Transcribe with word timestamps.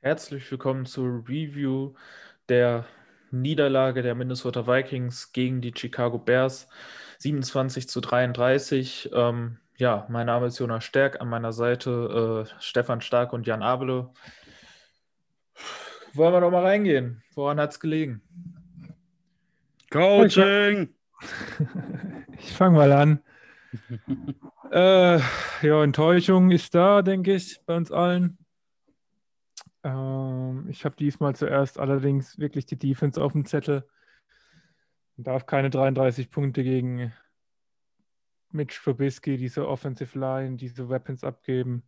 Herzlich 0.00 0.50
willkommen 0.50 0.86
zur 0.86 1.28
Review 1.28 1.92
der 2.48 2.86
Niederlage 3.30 4.00
der 4.00 4.14
Minnesota 4.14 4.66
Vikings 4.66 5.32
gegen 5.32 5.60
die 5.60 5.74
Chicago 5.76 6.16
Bears. 6.18 6.68
27 7.18 7.86
zu 7.86 8.00
33. 8.00 9.10
Ähm, 9.12 9.58
ja, 9.76 10.06
mein 10.08 10.24
Name 10.26 10.46
ist 10.46 10.58
Jonas 10.58 10.84
Stärk, 10.84 11.20
an 11.20 11.28
meiner 11.28 11.52
Seite 11.52 12.46
äh, 12.48 12.54
Stefan 12.62 13.02
Stark 13.02 13.34
und 13.34 13.46
Jan 13.46 13.62
Abele. 13.62 14.10
Wollen 16.14 16.32
wir 16.32 16.40
doch 16.40 16.50
mal 16.50 16.62
reingehen? 16.62 17.22
Woran 17.34 17.60
hat 17.60 17.72
es 17.72 17.80
gelegen? 17.80 18.22
Coaching! 19.90 20.94
Ich 22.38 22.52
fange 22.52 22.78
mal 22.78 22.92
an. 22.92 23.22
äh, 24.74 25.20
ja, 25.62 25.84
Enttäuschung 25.84 26.50
ist 26.50 26.74
da, 26.74 27.02
denke 27.02 27.34
ich, 27.34 27.60
bei 27.64 27.76
uns 27.76 27.92
allen. 27.92 28.38
Ähm, 29.84 30.66
ich 30.68 30.84
habe 30.84 30.96
diesmal 30.96 31.36
zuerst 31.36 31.78
allerdings 31.78 32.38
wirklich 32.38 32.66
die 32.66 32.78
Defense 32.78 33.22
auf 33.22 33.32
dem 33.32 33.44
Zettel. 33.44 33.86
Man 35.16 35.24
darf 35.24 35.46
keine 35.46 35.70
33 35.70 36.28
Punkte 36.28 36.64
gegen 36.64 37.12
Mitch 38.50 38.80
Trubisky, 38.82 39.36
diese 39.36 39.68
Offensive 39.68 40.18
Line, 40.18 40.56
diese 40.56 40.88
Weapons 40.88 41.22
abgeben. 41.22 41.84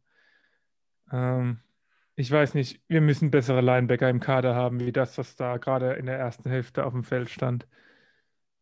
Ähm, 1.11 1.59
ich 2.15 2.31
weiß 2.31 2.55
nicht, 2.55 2.81
wir 2.87 3.01
müssen 3.01 3.33
bessere 3.33 3.63
Linebacker 3.63 4.09
im 4.09 4.21
Kader 4.21 4.55
haben, 4.55 4.79
wie 4.79 4.93
das, 4.93 5.19
was 5.19 5.35
da 5.35 5.57
gerade 5.57 5.95
in 5.95 6.07
der 6.07 6.19
ersten 6.19 6.49
Hälfte 6.49 6.87
auf 6.87 6.93
dem 6.93 7.03
Feld 7.03 7.31
stand. 7.31 7.67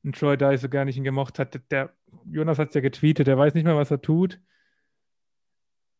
Und 0.02 0.18
Troy 0.18 0.38
Dye 0.38 0.56
so 0.56 0.68
gar 0.70 0.86
nicht 0.86 0.96
ihn 0.96 1.04
gemocht 1.04 1.38
hat, 1.38 1.60
der, 1.70 1.94
Jonas 2.30 2.58
hat 2.58 2.68
es 2.68 2.74
ja 2.74 2.80
getweetet, 2.80 3.26
der 3.26 3.38
weiß 3.38 3.54
nicht 3.54 3.64
mehr, 3.64 3.76
was 3.76 3.90
er 3.90 4.00
tut 4.00 4.40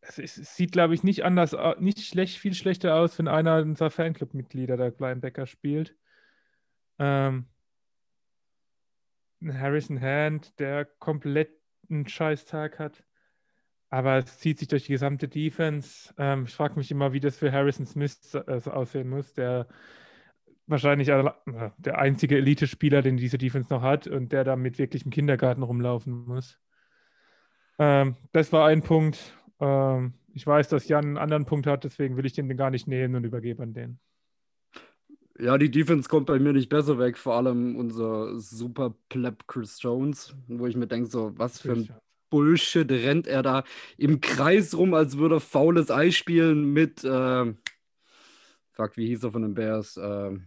es, 0.07 0.17
es 0.37 0.55
sieht, 0.55 0.71
glaube 0.71 0.93
ich, 0.93 1.03
nicht 1.03 1.23
anders, 1.23 1.55
nicht 1.79 1.99
schlecht, 2.01 2.37
viel 2.37 2.53
schlechter 2.53 2.95
aus, 2.95 3.17
wenn 3.17 3.27
einer 3.27 3.57
unserer 3.57 3.91
Fanclub-Mitglieder 3.91 4.77
der 4.77 4.93
Linebacker 4.97 5.45
spielt. 5.45 5.95
Ähm, 6.99 7.47
Harrison 9.43 10.01
Hand, 10.01 10.59
der 10.59 10.85
komplett 10.85 11.51
einen 11.89 12.07
Scheißtag 12.07 12.79
hat. 12.79 13.03
Aber 13.89 14.17
es 14.17 14.39
zieht 14.39 14.59
sich 14.59 14.67
durch 14.67 14.85
die 14.85 14.93
gesamte 14.93 15.27
Defense. 15.27 16.13
Ähm, 16.17 16.45
ich 16.45 16.53
frage 16.53 16.75
mich 16.75 16.91
immer, 16.91 17.13
wie 17.13 17.19
das 17.19 17.37
für 17.37 17.51
Harrison 17.51 17.85
Smith 17.85 18.33
äh, 18.33 18.61
aussehen 18.69 19.09
muss, 19.09 19.33
der 19.33 19.67
wahrscheinlich 20.67 21.09
äh, 21.09 21.31
der 21.77 21.97
einzige 21.99 22.37
Elite-Spieler, 22.37 23.01
den 23.01 23.17
diese 23.17 23.37
Defense 23.37 23.73
noch 23.73 23.81
hat 23.81 24.07
und 24.07 24.31
der 24.31 24.43
da 24.43 24.55
mit 24.55 24.77
wirklichem 24.77 25.11
Kindergarten 25.11 25.63
rumlaufen 25.63 26.25
muss. 26.25 26.59
Ähm, 27.77 28.15
das 28.31 28.51
war 28.51 28.67
ein 28.67 28.81
Punkt. 28.81 29.33
Ähm, 29.59 30.13
ich 30.33 30.45
weiß, 30.45 30.69
dass 30.69 30.87
Jan 30.87 31.05
einen 31.05 31.17
anderen 31.17 31.45
Punkt 31.45 31.67
hat, 31.67 31.83
deswegen 31.83 32.17
will 32.17 32.25
ich 32.25 32.33
den 32.33 32.55
gar 32.57 32.69
nicht 32.69 32.87
nehmen 32.87 33.15
und 33.15 33.23
übergebe 33.23 33.63
an 33.63 33.73
den. 33.73 33.99
Ja, 35.37 35.57
die 35.57 35.69
Defense 35.69 36.07
kommt 36.07 36.27
bei 36.27 36.39
mir 36.39 36.53
nicht 36.53 36.69
besser 36.69 36.97
weg, 36.97 37.17
vor 37.17 37.35
allem 37.35 37.75
unser 37.75 38.39
super 38.39 38.95
Pleb 39.09 39.47
Chris 39.47 39.81
Jones, 39.81 40.33
wo 40.47 40.65
ich 40.65 40.77
mir 40.77 40.87
denke, 40.87 41.09
so, 41.09 41.37
was 41.37 41.59
für 41.59 41.73
ein 41.73 41.89
Bullshit 42.29 42.89
rennt 42.89 43.27
er 43.27 43.43
da 43.43 43.63
im 43.97 44.21
Kreis 44.21 44.75
rum, 44.75 44.93
als 44.93 45.17
würde 45.17 45.35
er 45.35 45.41
faules 45.41 45.91
Ei 45.91 46.11
spielen 46.11 46.71
mit, 46.71 47.03
äh, 47.03 47.53
fuck, 48.71 48.97
wie 48.97 49.07
hieß 49.07 49.23
er 49.23 49.31
von 49.31 49.41
den 49.41 49.53
Bears? 49.53 49.97
Äh, 49.97 50.37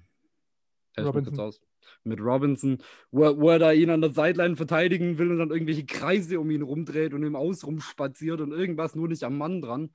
Robinson. 1.06 1.40
Aus 1.40 1.60
mit 2.04 2.20
Robinson, 2.20 2.78
wo 3.10 3.24
er, 3.24 3.38
wo 3.38 3.50
er 3.50 3.58
da 3.58 3.72
ihn 3.72 3.90
an 3.90 4.00
der 4.00 4.10
Seitline 4.10 4.56
verteidigen 4.56 5.18
will 5.18 5.30
und 5.30 5.38
dann 5.38 5.50
irgendwelche 5.50 5.86
Kreise 5.86 6.40
um 6.40 6.50
ihn 6.50 6.62
rumdreht 6.62 7.14
und 7.14 7.22
im 7.22 7.36
Aus 7.36 7.64
rumspaziert 7.64 8.40
und 8.40 8.52
irgendwas 8.52 8.94
nur 8.94 9.08
nicht 9.08 9.24
am 9.24 9.38
Mann 9.38 9.60
dran. 9.60 9.90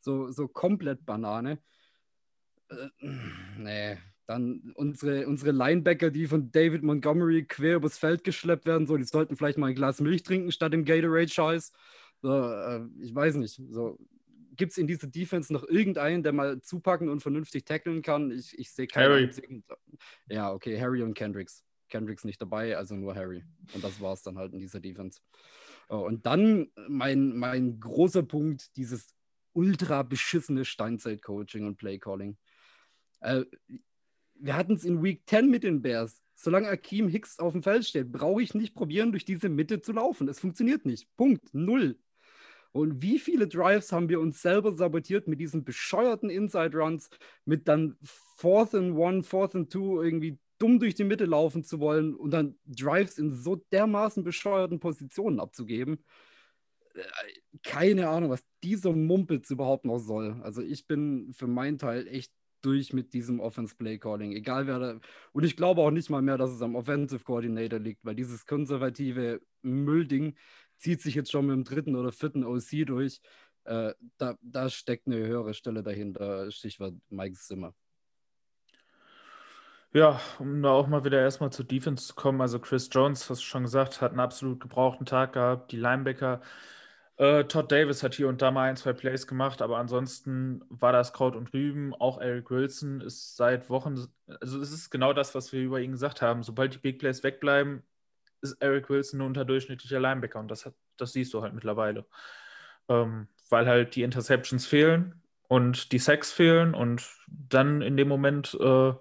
So, 0.00 0.30
so 0.30 0.48
komplett 0.48 1.04
Banane. 1.06 1.58
Äh, 2.68 2.88
nee, 3.58 3.98
dann 4.26 4.72
unsere, 4.74 5.26
unsere 5.26 5.52
Linebacker, 5.52 6.10
die 6.10 6.26
von 6.26 6.50
David 6.50 6.82
Montgomery 6.82 7.44
quer 7.44 7.76
übers 7.76 7.98
Feld 7.98 8.24
geschleppt 8.24 8.66
werden, 8.66 8.86
so, 8.86 8.96
die 8.96 9.04
sollten 9.04 9.36
vielleicht 9.36 9.58
mal 9.58 9.68
ein 9.68 9.74
Glas 9.74 10.00
Milch 10.00 10.22
trinken 10.22 10.50
statt 10.50 10.72
dem 10.72 10.84
Gatorade-Scheiß. 10.84 11.72
So, 12.22 12.32
äh, 12.32 12.80
ich 13.02 13.14
weiß 13.14 13.36
nicht. 13.36 13.60
So, 13.70 13.98
gibt 14.56 14.72
es 14.72 14.78
in 14.78 14.86
dieser 14.86 15.06
Defense 15.06 15.52
noch 15.52 15.64
irgendeinen, 15.64 16.22
der 16.22 16.32
mal 16.32 16.60
zupacken 16.60 17.08
und 17.08 17.20
vernünftig 17.20 17.64
tackeln 17.64 18.02
kann? 18.02 18.30
Ich, 18.30 18.58
ich 18.58 18.70
sehe 18.70 18.86
keinen 18.86 19.10
Harry. 19.10 19.24
einzigen. 19.24 19.64
Ja, 20.28 20.52
okay, 20.52 20.80
Harry 20.80 21.02
und 21.02 21.14
Kendricks. 21.14 21.64
Kendricks 21.88 22.24
nicht 22.24 22.40
dabei, 22.40 22.76
also 22.76 22.94
nur 22.94 23.14
Harry. 23.14 23.44
Und 23.72 23.84
das 23.84 24.00
war 24.00 24.14
es 24.14 24.22
dann 24.22 24.38
halt 24.38 24.52
in 24.52 24.58
dieser 24.58 24.80
Defense. 24.80 25.20
Oh, 25.88 25.98
und 25.98 26.26
dann 26.26 26.68
mein, 26.88 27.36
mein 27.36 27.78
großer 27.78 28.22
Punkt, 28.22 28.76
dieses 28.76 29.14
ultra 29.52 30.02
beschissene 30.02 30.64
Steinzeit-Coaching 30.64 31.66
und 31.66 31.76
Play-Calling. 31.76 32.36
Äh, 33.20 33.44
wir 34.34 34.56
hatten 34.56 34.74
es 34.74 34.84
in 34.84 35.02
Week 35.02 35.22
10 35.26 35.50
mit 35.50 35.62
den 35.62 35.82
Bears. 35.82 36.20
Solange 36.34 36.68
Akeem 36.68 37.08
Hicks 37.08 37.38
auf 37.38 37.52
dem 37.52 37.62
Feld 37.62 37.84
steht, 37.86 38.10
brauche 38.10 38.42
ich 38.42 38.54
nicht 38.54 38.74
probieren, 38.74 39.12
durch 39.12 39.24
diese 39.24 39.48
Mitte 39.48 39.80
zu 39.80 39.92
laufen. 39.92 40.28
Es 40.28 40.40
funktioniert 40.40 40.84
nicht. 40.84 41.08
Punkt. 41.16 41.54
Null. 41.54 41.98
Und 42.74 43.02
wie 43.02 43.20
viele 43.20 43.46
Drives 43.46 43.92
haben 43.92 44.08
wir 44.08 44.18
uns 44.18 44.42
selber 44.42 44.72
sabotiert 44.72 45.28
mit 45.28 45.38
diesen 45.38 45.62
bescheuerten 45.62 46.28
Inside 46.28 46.76
Runs, 46.76 47.08
mit 47.44 47.68
dann 47.68 47.96
Fourth 48.02 48.74
and 48.74 48.96
One, 48.96 49.22
Fourth 49.22 49.54
and 49.54 49.70
Two 49.72 50.02
irgendwie 50.02 50.40
dumm 50.58 50.80
durch 50.80 50.96
die 50.96 51.04
Mitte 51.04 51.24
laufen 51.24 51.62
zu 51.62 51.78
wollen 51.78 52.16
und 52.16 52.32
dann 52.32 52.56
Drives 52.64 53.16
in 53.16 53.32
so 53.32 53.54
dermaßen 53.70 54.24
bescheuerten 54.24 54.80
Positionen 54.80 55.38
abzugeben. 55.38 56.04
Äh, 56.94 57.02
keine 57.62 58.08
Ahnung, 58.08 58.30
was 58.30 58.42
dieser 58.64 58.92
Mumpitz 58.92 59.50
überhaupt 59.50 59.84
noch 59.84 60.00
soll. 60.00 60.40
Also 60.42 60.60
ich 60.60 60.88
bin 60.88 61.32
für 61.32 61.46
meinen 61.46 61.78
Teil 61.78 62.08
echt 62.08 62.32
durch 62.60 62.92
mit 62.92 63.14
diesem 63.14 63.38
Offense 63.38 63.76
Play 63.76 63.98
Calling. 63.98 64.32
Egal 64.32 64.66
wer 64.66 64.78
da. 64.80 65.00
Und 65.32 65.44
ich 65.44 65.56
glaube 65.56 65.80
auch 65.80 65.92
nicht 65.92 66.10
mal 66.10 66.22
mehr, 66.22 66.38
dass 66.38 66.50
es 66.50 66.62
am 66.62 66.74
Offensive 66.74 67.22
Coordinator 67.22 67.78
liegt, 67.78 68.04
weil 68.04 68.16
dieses 68.16 68.46
konservative 68.46 69.40
Müllding, 69.62 70.34
zieht 70.78 71.00
sich 71.02 71.14
jetzt 71.14 71.30
schon 71.30 71.46
mit 71.46 71.54
dem 71.54 71.64
dritten 71.64 71.96
oder 71.96 72.12
vierten 72.12 72.44
OC 72.44 72.86
durch. 72.86 73.20
Äh, 73.64 73.94
da, 74.18 74.36
da 74.42 74.68
steckt 74.68 75.06
eine 75.06 75.16
höhere 75.16 75.54
Stelle 75.54 75.82
dahinter, 75.82 76.50
Stichwort 76.50 76.94
Mike 77.08 77.36
Zimmer. 77.36 77.74
Ja, 79.92 80.20
um 80.40 80.60
da 80.60 80.70
auch 80.70 80.88
mal 80.88 81.04
wieder 81.04 81.20
erstmal 81.20 81.52
zur 81.52 81.64
Defense 81.64 82.08
zu 82.08 82.14
kommen. 82.14 82.40
Also 82.40 82.58
Chris 82.58 82.88
Jones, 82.90 83.30
hast 83.30 83.40
du 83.40 83.44
schon 83.44 83.62
gesagt, 83.62 84.00
hat 84.00 84.10
einen 84.10 84.20
absolut 84.20 84.60
gebrauchten 84.60 85.06
Tag 85.06 85.34
gehabt. 85.34 85.70
Die 85.70 85.76
Linebacker, 85.76 86.40
äh, 87.16 87.44
Todd 87.44 87.70
Davis 87.70 88.02
hat 88.02 88.14
hier 88.14 88.28
und 88.28 88.42
da 88.42 88.50
mal 88.50 88.68
ein, 88.68 88.76
zwei 88.76 88.92
Plays 88.92 89.26
gemacht, 89.28 89.62
aber 89.62 89.78
ansonsten 89.78 90.62
war 90.68 90.92
das 90.92 91.12
Kraut 91.12 91.36
und 91.36 91.52
Rüben. 91.54 91.94
Auch 91.94 92.20
Eric 92.20 92.50
Wilson 92.50 93.00
ist 93.00 93.36
seit 93.36 93.70
Wochen, 93.70 94.04
also 94.40 94.60
es 94.60 94.72
ist 94.72 94.90
genau 94.90 95.12
das, 95.12 95.34
was 95.34 95.52
wir 95.52 95.62
über 95.62 95.80
ihn 95.80 95.92
gesagt 95.92 96.22
haben. 96.22 96.42
Sobald 96.42 96.74
die 96.74 96.78
Big 96.78 96.98
Plays 96.98 97.22
wegbleiben, 97.22 97.84
ist 98.44 98.56
Eric 98.60 98.88
Wilson 98.90 99.20
ein 99.20 99.26
unterdurchschnittlicher 99.26 100.00
Linebacker 100.00 100.38
und 100.38 100.48
das, 100.48 100.66
hat, 100.66 100.74
das 100.96 101.12
siehst 101.12 101.34
du 101.34 101.42
halt 101.42 101.54
mittlerweile. 101.54 102.06
Ähm, 102.88 103.28
weil 103.50 103.66
halt 103.66 103.96
die 103.96 104.02
Interceptions 104.02 104.66
fehlen 104.66 105.22
und 105.48 105.92
die 105.92 105.98
Sacks 105.98 106.32
fehlen 106.32 106.74
und 106.74 107.02
dann 107.28 107.82
in 107.82 107.96
dem 107.96 108.08
Moment, 108.08 108.54
äh, 108.54 108.92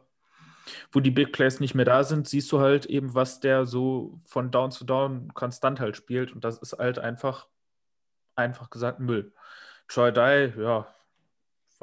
wo 0.92 1.00
die 1.00 1.12
Big 1.12 1.34
Plays 1.34 1.60
nicht 1.60 1.76
mehr 1.76 1.86
da 1.86 2.04
sind, 2.04 2.28
siehst 2.28 2.52
du 2.52 2.60
halt 2.60 2.86
eben, 2.86 3.14
was 3.14 3.40
der 3.40 3.66
so 3.66 4.20
von 4.26 4.52
Down 4.52 4.72
zu 4.72 4.86
Down 4.86 5.34
konstant 5.34 5.80
halt 5.80 5.98
spielt 5.98 6.34
und 6.34 6.44
das 6.44 6.58
ist 6.58 6.74
halt 6.78 7.00
einfach, 7.00 7.48
einfach 8.36 8.70
gesagt 8.70 9.00
Müll. 9.00 9.34
Troy 9.88 10.12
Dye, 10.12 10.54
ja, 10.58 10.88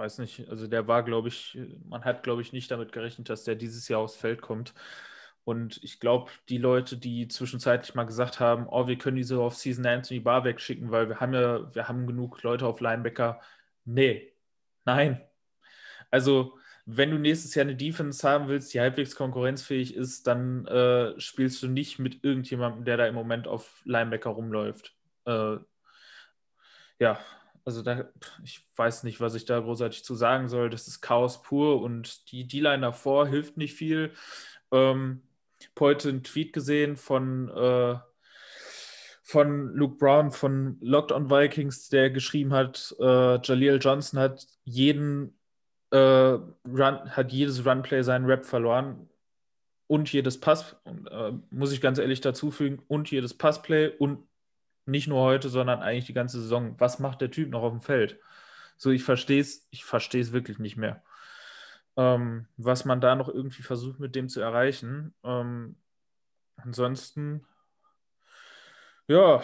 weiß 0.00 0.18
nicht, 0.18 0.48
also 0.48 0.66
der 0.66 0.88
war, 0.88 1.02
glaube 1.02 1.28
ich, 1.28 1.58
man 1.86 2.04
hat, 2.04 2.22
glaube 2.22 2.40
ich, 2.42 2.52
nicht 2.52 2.70
damit 2.70 2.90
gerechnet, 2.92 3.28
dass 3.28 3.44
der 3.44 3.54
dieses 3.54 3.86
Jahr 3.88 4.00
aufs 4.00 4.16
Feld 4.16 4.40
kommt. 4.40 4.74
Und 5.44 5.82
ich 5.82 6.00
glaube, 6.00 6.30
die 6.48 6.58
Leute, 6.58 6.96
die 6.96 7.28
zwischenzeitlich 7.28 7.94
mal 7.94 8.04
gesagt 8.04 8.40
haben, 8.40 8.66
oh, 8.68 8.86
wir 8.86 8.98
können 8.98 9.16
diese 9.16 9.40
Off-Season 9.40 9.86
Anthony 9.86 10.20
Barr 10.20 10.44
wegschicken, 10.44 10.90
weil 10.90 11.08
wir 11.08 11.20
haben 11.20 11.34
ja, 11.34 11.74
wir 11.74 11.88
haben 11.88 12.06
genug 12.06 12.42
Leute 12.42 12.66
auf 12.66 12.80
Linebacker. 12.80 13.40
Nee, 13.84 14.32
nein. 14.84 15.20
Also, 16.10 16.58
wenn 16.86 17.10
du 17.10 17.18
nächstes 17.18 17.54
Jahr 17.54 17.64
eine 17.64 17.76
Defense 17.76 18.28
haben 18.28 18.48
willst, 18.48 18.74
die 18.74 18.80
halbwegs 18.80 19.14
konkurrenzfähig 19.14 19.94
ist, 19.94 20.26
dann 20.26 20.66
äh, 20.66 21.18
spielst 21.20 21.62
du 21.62 21.68
nicht 21.68 21.98
mit 21.98 22.24
irgendjemandem, 22.24 22.84
der 22.84 22.96
da 22.96 23.06
im 23.06 23.14
Moment 23.14 23.46
auf 23.48 23.80
Linebacker 23.84 24.30
rumläuft. 24.30 24.94
Äh, 25.24 25.56
ja, 26.98 27.18
also 27.64 27.82
da, 27.82 28.08
ich 28.44 28.66
weiß 28.76 29.04
nicht, 29.04 29.20
was 29.20 29.34
ich 29.34 29.44
da 29.44 29.60
großartig 29.60 30.04
zu 30.04 30.14
sagen 30.14 30.48
soll. 30.48 30.70
Das 30.70 30.88
ist 30.88 31.00
Chaos 31.00 31.42
pur 31.42 31.80
und 31.82 32.30
die 32.32 32.46
D-Line 32.46 32.82
davor 32.82 33.28
hilft 33.28 33.56
nicht 33.56 33.74
viel. 33.74 34.12
Ähm, 34.72 35.22
heute 35.78 36.08
einen 36.08 36.22
Tweet 36.22 36.52
gesehen 36.52 36.96
von, 36.96 37.48
äh, 37.48 37.96
von 39.22 39.74
Luke 39.74 39.96
Brown 39.96 40.30
von 40.30 40.78
Locked 40.80 41.12
on 41.12 41.30
Vikings, 41.30 41.88
der 41.88 42.10
geschrieben 42.10 42.52
hat, 42.52 42.94
äh, 43.00 43.40
Jaleel 43.42 43.78
Johnson 43.80 44.18
hat 44.20 44.46
jeden 44.64 45.38
äh, 45.90 45.96
Run, 45.98 47.10
hat 47.16 47.32
jedes 47.32 47.64
Runplay 47.66 48.02
seinen 48.02 48.26
Rap 48.26 48.44
verloren 48.44 49.08
und 49.86 50.12
jedes 50.12 50.38
Pass, 50.38 50.76
äh, 50.84 51.32
muss 51.50 51.72
ich 51.72 51.80
ganz 51.80 51.98
ehrlich 51.98 52.20
dazu 52.20 52.50
fügen, 52.50 52.82
und 52.88 53.10
jedes 53.10 53.34
Passplay 53.36 53.88
und 53.88 54.26
Nicht 54.86 55.08
nur 55.08 55.20
heute, 55.20 55.48
sondern 55.48 55.80
eigentlich 55.82 56.06
die 56.06 56.14
ganze 56.14 56.40
Saison. 56.40 56.74
Was 56.78 56.98
macht 56.98 57.20
der 57.20 57.30
Typ 57.30 57.50
noch 57.50 57.62
auf 57.62 57.72
dem 57.72 57.80
Feld? 57.80 58.18
So, 58.76 58.90
ich 58.90 59.04
verstehe 59.04 59.40
es, 59.40 59.68
ich 59.70 59.84
verstehe 59.84 60.20
es 60.22 60.32
wirklich 60.32 60.58
nicht 60.58 60.76
mehr. 60.76 61.02
Ähm, 61.96 62.46
was 62.56 62.84
man 62.84 63.00
da 63.00 63.14
noch 63.14 63.28
irgendwie 63.28 63.62
versucht, 63.62 63.98
mit 64.00 64.14
dem 64.14 64.28
zu 64.28 64.40
erreichen. 64.40 65.14
Ähm, 65.24 65.76
ansonsten, 66.56 67.46
ja, 69.08 69.42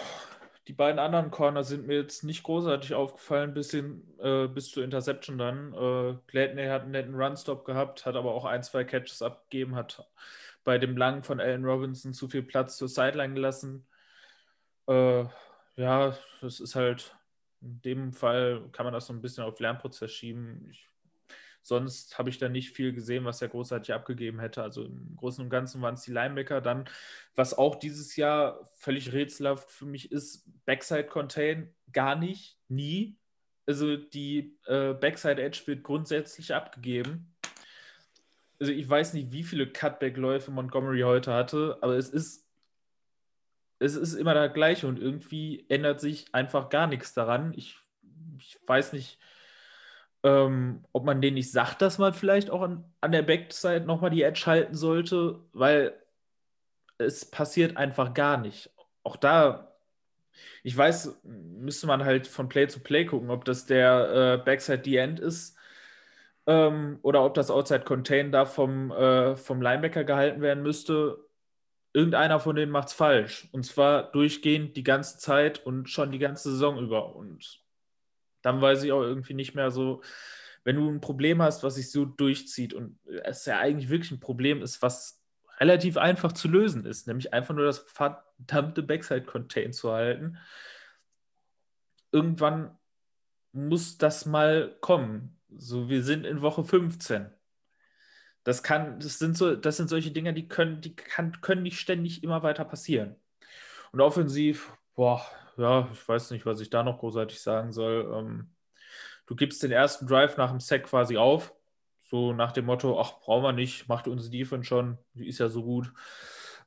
die 0.69 0.73
beiden 0.73 0.99
anderen 0.99 1.31
Corner 1.31 1.63
sind 1.63 1.87
mir 1.87 1.97
jetzt 1.97 2.25
nicht 2.25 2.43
großartig 2.43 2.95
aufgefallen, 2.95 3.55
bis, 3.55 3.71
hin, 3.71 4.03
äh, 4.19 4.49
bis 4.49 4.71
zur 4.71 4.83
Interception 4.83 5.39
dann. 5.39 5.73
Äh, 5.73 6.19
Gladney 6.27 6.67
hat 6.67 6.83
einen 6.83 6.91
netten 6.91 7.15
Runstop 7.15 7.65
gehabt, 7.65 8.05
hat 8.05 8.17
aber 8.17 8.35
auch 8.35 8.45
ein, 8.45 8.63
zwei 8.65 8.85
Catches 8.85 9.23
abgegeben, 9.23 9.77
hat 9.77 10.09
bei 10.65 10.79
dem 10.79 10.97
Langen 10.97 11.23
von 11.23 11.41
Allen 11.41 11.65
Robinson 11.65 12.13
zu 12.13 12.29
viel 12.29 12.43
Platz 12.43 12.77
zur 12.77 12.89
Sideline 12.89 13.35
gelassen. 13.35 13.87
Äh, 14.89 15.25
ja, 15.77 16.17
das 16.41 16.59
ist 16.59 16.75
halt, 16.75 17.17
in 17.61 17.81
dem 17.83 18.13
Fall 18.13 18.69
kann 18.73 18.85
man 18.85 18.93
das 18.93 19.07
so 19.07 19.13
ein 19.13 19.23
bisschen 19.23 19.45
auf 19.45 19.61
Lernprozess 19.61 20.11
schieben. 20.11 20.69
Ich 20.71 20.89
Sonst 21.67 22.17
habe 22.17 22.31
ich 22.31 22.39
da 22.39 22.49
nicht 22.49 22.71
viel 22.71 22.93
gesehen, 22.93 23.25
was 23.25 23.43
er 23.43 23.49
großartig 23.49 23.93
abgegeben 23.93 24.39
hätte. 24.39 24.63
Also 24.63 24.85
im 24.85 25.17
Großen 25.17 25.43
und 25.43 25.51
Ganzen 25.51 25.83
waren 25.83 25.95
es 25.95 26.03
die 26.03 26.13
Linebacker. 26.13 26.61
Dann, 26.61 26.85
was 27.35 27.59
auch 27.59 27.75
dieses 27.75 28.15
Jahr 28.15 28.65
völlig 28.75 29.13
rätselhaft 29.13 29.73
für 29.73 29.85
mich 29.85 30.13
ist, 30.13 30.49
Backside 30.65 31.09
Contain 31.09 31.75
gar 31.93 32.15
nicht, 32.15 32.57
nie. 32.69 33.19
Also 33.67 33.97
die 33.97 34.57
äh, 34.67 34.95
Backside 34.95 35.43
Edge 35.43 35.63
wird 35.67 35.83
grundsätzlich 35.83 36.55
abgegeben. 36.55 37.35
Also 38.61 38.73
ich 38.73 38.89
weiß 38.89 39.15
nicht, 39.15 39.33
wie 39.33 39.43
viele 39.43 39.67
Cutback-Läufe 39.67 40.53
Montgomery 40.53 41.01
heute 41.01 41.33
hatte, 41.33 41.79
aber 41.81 41.97
es 41.97 42.11
ist, 42.11 42.47
es 43.81 43.97
ist 43.97 44.15
immer 44.15 44.35
das 44.35 44.55
Gleiche 44.55 44.87
und 44.87 45.01
irgendwie 45.01 45.67
ändert 45.69 46.01
sich 46.01 46.33
einfach 46.33 46.69
gar 46.69 46.87
nichts 46.87 47.13
daran. 47.13 47.53
Ich, 47.57 47.77
ich 48.39 48.57
weiß 48.69 48.93
nicht, 48.93 49.19
ähm, 50.23 50.85
ob 50.93 51.05
man 51.05 51.21
denen 51.21 51.35
nicht 51.35 51.53
sagt, 51.53 51.83
dass 51.83 51.99
man 51.99 52.15
vielleicht 52.15 52.51
auch 52.51 52.63
an, 52.63 52.85
an 53.01 53.13
der 53.13 53.23
Backside 53.23 53.83
nochmal 53.87 54.11
die 54.11 54.23
Edge 54.23 54.45
halten 54.47 54.75
sollte, 54.75 55.41
weil 55.53 55.95
es 56.99 57.25
passiert 57.31 57.77
einfach 57.77 58.15
gar 58.15 58.37
nicht. 58.39 58.71
Auch 59.03 59.17
da, 59.17 59.73
ich 60.63 60.77
weiß, 60.77 61.21
müsste 61.25 61.87
man 61.87 62.05
halt 62.05 62.27
von 62.27 62.49
Play 62.49 62.69
zu 62.69 62.81
Play 62.81 63.05
gucken, 63.05 63.31
ob 63.31 63.45
das 63.45 63.67
der 63.67 64.41
äh, 64.41 64.45
Backside 64.45 64.83
the 64.85 64.97
End 64.97 65.21
ist 65.21 65.57
ähm, 66.47 66.99
oder 67.03 67.25
ob 67.25 67.35
das 67.35 67.51
Outside 67.51 67.85
Contain 67.85 68.33
da 68.33 68.47
vom, 68.47 68.91
äh, 68.93 69.37
vom 69.37 69.61
Linebacker 69.63 70.05
gehalten 70.05 70.41
werden 70.43 70.63
müsste. 70.63 71.19
Irgendeiner 71.93 72.41
von 72.41 72.57
denen 72.57 72.73
macht 72.73 72.89
es 72.89 72.95
falsch. 72.95 73.49
Und 73.53 73.65
zwar 73.65 74.11
durchgehend 74.13 74.77
die 74.77 74.85
ganze 74.85 75.19
Zeit 75.19 75.65
und 75.65 75.89
schon 75.89 76.13
die 76.13 76.19
ganze 76.19 76.51
Saison 76.51 76.79
über. 76.79 77.17
Und 77.17 77.66
dann 78.47 78.61
weiß 78.61 78.85
ich 78.85 78.93
auch 78.93 79.03
irgendwie 79.03 79.35
nicht 79.35 79.57
mehr 79.57 79.73
so, 79.73 80.03
wenn 80.63 80.77
du 80.77 80.89
ein 80.89 81.01
Problem 81.01 81.43
hast, 81.43 81.65
was 81.65 81.75
sich 81.75 81.91
so 81.91 82.05
durchzieht 82.05 82.75
und 82.75 82.97
es 83.25 83.45
ja 83.45 83.59
eigentlich 83.59 83.91
wirklich 83.91 84.13
ein 84.13 84.21
Problem 84.21 84.63
ist, 84.63 84.83
was 84.83 85.21
relativ 85.59 85.97
einfach 85.97 86.31
zu 86.31 86.47
lösen 86.47 86.87
ist, 86.87 87.09
nämlich 87.09 87.35
einfach 87.35 87.57
nur 87.57 87.65
das 87.65 87.81
verdammte 87.81 88.85
Backside-Contain 88.85 89.73
zu 89.73 89.91
halten. 89.91 90.39
Irgendwann 92.13 92.79
muss 93.51 93.99
das 93.99 94.27
mal 94.27 94.77
kommen. 94.81 95.37
So, 95.49 95.89
wir 95.89 96.05
sind 96.05 96.25
in 96.25 96.41
Woche 96.41 96.63
15. 96.63 97.27
Das 98.45 98.63
kann, 98.63 99.01
das 99.01 99.19
sind 99.19 99.37
so, 99.37 99.57
das 99.57 99.77
sind 99.77 99.89
solche 99.89 100.13
Dinge, 100.13 100.33
die 100.33 100.47
können, 100.47 100.81
die 100.83 100.95
kann, 100.95 101.41
können 101.41 101.65
nicht 101.65 101.81
ständig 101.81 102.23
immer 102.23 102.45
weiter 102.45 102.65
passieren. 102.65 103.17
Und 103.91 104.01
offensiv, 104.01 104.73
boah, 104.97 105.25
ja, 105.57 105.89
ich 105.93 106.09
weiß 106.09 106.33
nicht, 106.33 106.45
was 106.47 106.61
ich 106.61 106.71
da 106.71 106.83
noch 106.83 106.99
großartig 106.99 107.41
sagen 107.41 107.73
soll. 107.73 108.11
Ähm, 108.13 108.51
du 109.27 109.37
gibst 109.37 109.63
den 109.63 109.71
ersten 109.71 110.07
Drive 110.07 110.37
nach 110.37 110.51
dem 110.51 110.61
Sack 110.61 110.85
quasi 110.85 111.17
auf. 111.17 111.55
So 112.09 112.33
nach 112.33 112.53
dem 112.53 112.67
Motto, 112.67 113.01
ach, 113.01 113.21
brauchen 113.21 113.43
wir 113.45 113.53
nicht, 113.53 113.89
macht 113.89 114.09
unsere 114.09 114.31
Defense 114.31 114.67
schon, 114.67 114.99
die 115.15 115.29
ist 115.29 115.39
ja 115.39 115.49
so 115.49 115.63
gut. 115.65 115.93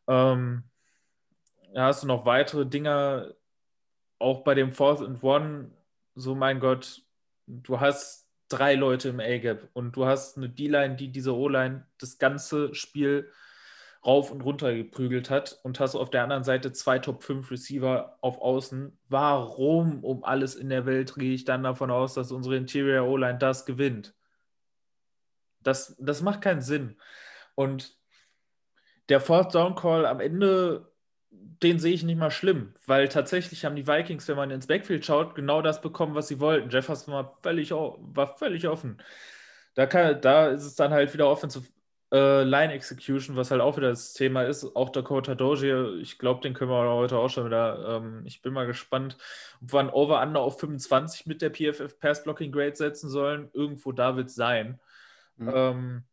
Ähm, 0.07 0.63
da 1.73 1.85
hast 1.85 2.03
du 2.03 2.07
noch 2.07 2.25
weitere 2.25 2.65
Dinge, 2.65 3.35
auch 4.17 4.43
bei 4.43 4.53
dem 4.53 4.73
Fourth 4.73 5.01
and 5.01 5.23
One, 5.23 5.71
so 6.15 6.35
mein 6.35 6.59
Gott, 6.59 7.01
du 7.47 7.79
hast 7.79 8.27
drei 8.49 8.75
Leute 8.75 9.09
im 9.09 9.21
A-Gap 9.21 9.69
und 9.73 9.95
du 9.95 10.05
hast 10.05 10.35
eine 10.35 10.49
D-Line, 10.49 10.97
die 10.97 11.09
diese 11.09 11.35
O-Line 11.35 11.87
das 11.99 12.17
ganze 12.17 12.75
Spiel 12.75 13.31
rauf 14.05 14.31
und 14.31 14.41
runter 14.41 14.73
geprügelt 14.73 15.29
hat 15.29 15.59
und 15.63 15.79
hast 15.79 15.95
auf 15.95 16.09
der 16.09 16.23
anderen 16.23 16.43
Seite 16.43 16.71
zwei 16.71 16.99
Top 16.99 17.23
5 17.23 17.51
Receiver 17.51 18.17
auf 18.21 18.39
Außen. 18.39 18.97
Warum 19.09 20.03
um 20.03 20.23
alles 20.23 20.55
in 20.55 20.69
der 20.69 20.85
Welt 20.85 21.15
gehe 21.15 21.33
ich 21.33 21.43
dann 21.43 21.63
davon 21.63 21.91
aus, 21.91 22.13
dass 22.13 22.31
unsere 22.31 22.55
Interior 22.55 23.07
O-Line 23.07 23.37
das 23.37 23.65
gewinnt? 23.65 24.15
Das, 25.61 25.95
das 25.99 26.21
macht 26.21 26.41
keinen 26.41 26.61
Sinn. 26.61 26.95
Und 27.55 27.97
der 29.09 29.19
Fourth 29.19 29.53
Down 29.53 29.75
Call 29.75 30.05
am 30.05 30.21
Ende, 30.21 30.93
den 31.29 31.79
sehe 31.79 31.93
ich 31.93 32.03
nicht 32.03 32.17
mal 32.17 32.31
schlimm, 32.31 32.73
weil 32.85 33.09
tatsächlich 33.09 33.65
haben 33.65 33.75
die 33.75 33.87
Vikings, 33.87 34.29
wenn 34.29 34.37
man 34.37 34.51
ins 34.51 34.67
Backfield 34.67 35.05
schaut, 35.05 35.35
genau 35.35 35.61
das 35.61 35.81
bekommen, 35.81 36.15
was 36.15 36.29
sie 36.29 36.39
wollten. 36.39 36.69
Jefferson 36.69 37.13
war 37.13 37.37
völlig, 37.43 37.71
war 37.71 38.37
völlig 38.37 38.67
offen. 38.67 39.01
Da, 39.73 39.87
kann, 39.87 40.21
da 40.21 40.47
ist 40.47 40.63
es 40.63 40.75
dann 40.75 40.91
halt 40.91 41.13
wieder 41.13 41.27
Offensive 41.29 41.67
äh, 42.11 42.43
Line 42.43 42.73
Execution, 42.73 43.35
was 43.35 43.51
halt 43.51 43.61
auch 43.61 43.77
wieder 43.77 43.89
das 43.89 44.13
Thema 44.13 44.43
ist. 44.43 44.75
Auch 44.75 44.89
Dakota 44.89 45.35
Dozier, 45.35 45.95
ich 46.01 46.17
glaube, 46.17 46.41
den 46.41 46.53
können 46.53 46.71
wir 46.71 46.89
heute 46.89 47.17
auch 47.17 47.29
schon 47.29 47.45
wieder. 47.45 47.97
Ähm, 47.97 48.23
ich 48.25 48.41
bin 48.41 48.53
mal 48.53 48.65
gespannt, 48.65 49.17
ob 49.61 49.73
wir 49.73 49.79
ein 49.79 49.89
Over-Under 49.89 50.39
auf 50.39 50.59
25 50.59 51.27
mit 51.27 51.41
der 51.41 51.51
PFF 51.51 51.99
Pass 51.99 52.23
Blocking 52.23 52.51
Grade 52.51 52.75
setzen 52.75 53.09
sollen. 53.09 53.49
Irgendwo 53.53 53.91
da 53.91 54.15
wird 54.15 54.29
es 54.29 54.35
sein. 54.35 54.79
Mhm. 55.37 55.51
Ähm, 55.53 56.03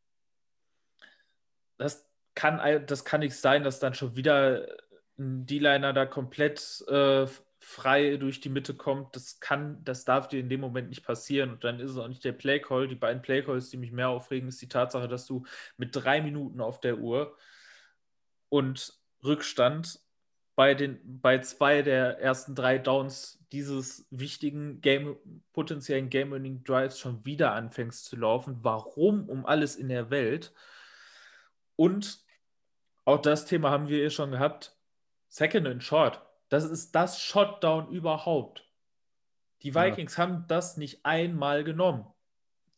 das, 1.79 2.07
kann, 2.35 2.87
das 2.87 3.05
kann 3.05 3.21
nicht 3.21 3.37
sein, 3.37 3.65
dass 3.65 3.81
dann 3.81 3.95
schon 3.95 4.17
wieder 4.17 4.67
ein 5.19 5.47
D-Liner 5.47 5.93
da 5.95 6.05
komplett 6.05 6.85
äh, 6.89 7.27
frei 7.69 8.17
durch 8.17 8.41
die 8.41 8.49
Mitte 8.49 8.75
kommt, 8.75 9.17
das 9.17 9.41
kann, 9.41 9.83
das 9.83 10.05
darf 10.05 10.29
dir 10.29 10.39
in 10.39 10.49
dem 10.49 10.61
Moment 10.61 10.89
nicht 10.89 11.05
passieren. 11.05 11.51
Und 11.51 11.65
dann 11.65 11.81
ist 11.81 11.91
es 11.91 11.99
auch 11.99 12.07
nicht 12.07 12.25
der 12.25 12.31
Playcall. 12.31 12.87
Die 12.87 12.95
beiden 12.95 13.23
Playcalls, 13.23 13.71
die 13.71 13.77
mich 13.77 13.91
mehr 13.91 14.09
aufregen, 14.09 14.49
ist 14.49 14.63
die 14.63 14.69
Tatsache, 14.69 15.09
dass 15.09 15.27
du 15.27 15.45
mit 15.77 15.89
drei 15.93 16.23
Minuten 16.23 16.61
auf 16.61 16.81
der 16.81 16.99
Uhr 16.99 17.37
und 18.51 18.95
Rückstand 19.25 19.99
bei, 20.55 20.75
den, 20.75 21.01
bei 21.21 21.41
zwei 21.41 21.83
der 21.83 22.21
ersten 22.21 22.55
drei 22.55 22.79
Downs 22.79 23.45
dieses 23.51 24.07
wichtigen 24.11 24.81
Game, 24.81 25.17
potenziellen 25.53 26.09
Game-Winning 26.09 26.63
Drives 26.63 27.01
schon 27.01 27.25
wieder 27.27 27.53
anfängst 27.53 28.05
zu 28.05 28.15
laufen. 28.15 28.59
Warum 28.63 29.29
um 29.29 29.45
alles 29.45 29.75
in 29.75 29.89
der 29.89 30.11
Welt? 30.11 30.55
Und 31.75 32.21
auch 33.05 33.21
das 33.21 33.45
Thema 33.45 33.71
haben 33.71 33.89
wir 33.89 33.99
hier 33.99 34.11
schon 34.11 34.31
gehabt. 34.31 34.77
Second 35.27 35.67
and 35.67 35.83
Short 35.83 36.26
das 36.49 36.65
ist 36.65 36.95
das 36.95 37.21
Shotdown 37.21 37.89
überhaupt. 37.89 38.67
Die 39.63 39.75
Vikings 39.75 40.17
ja. 40.17 40.25
haben 40.25 40.45
das 40.49 40.77
nicht 40.77 41.05
einmal 41.05 41.65
genommen. 41.65 42.07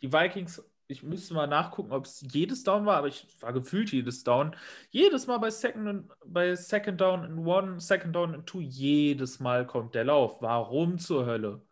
Die 0.00 0.12
Vikings, 0.12 0.62
ich 0.86 1.02
müsste 1.02 1.34
mal 1.34 1.46
nachgucken, 1.46 1.92
ob 1.92 2.06
es 2.06 2.20
jedes 2.20 2.62
Down 2.62 2.86
war, 2.86 2.96
aber 2.96 3.08
ich 3.08 3.26
war 3.42 3.52
gefühlt 3.52 3.92
jedes 3.92 4.24
Down. 4.24 4.56
Jedes 4.90 5.26
Mal 5.26 5.38
bei 5.38 5.50
Second, 5.50 6.10
bei 6.24 6.54
Second 6.54 7.00
Down 7.00 7.24
in 7.24 7.46
One, 7.46 7.80
Second 7.80 8.14
Down 8.14 8.34
in 8.34 8.46
Two, 8.46 8.60
jedes 8.60 9.40
Mal 9.40 9.66
kommt 9.66 9.94
der 9.94 10.04
Lauf. 10.04 10.40
Warum 10.40 10.98
zur 10.98 11.26
Hölle? 11.26 11.66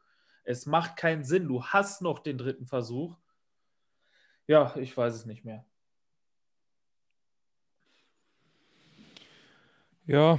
Es 0.44 0.66
macht 0.66 0.96
keinen 0.96 1.24
Sinn. 1.24 1.48
Du 1.48 1.64
hast 1.64 2.02
noch 2.02 2.18
den 2.18 2.38
dritten 2.38 2.66
Versuch. 2.66 3.16
Ja, 4.46 4.76
ich 4.76 4.96
weiß 4.96 5.14
es 5.14 5.26
nicht 5.26 5.44
mehr. 5.44 5.64
Ja, 10.06 10.38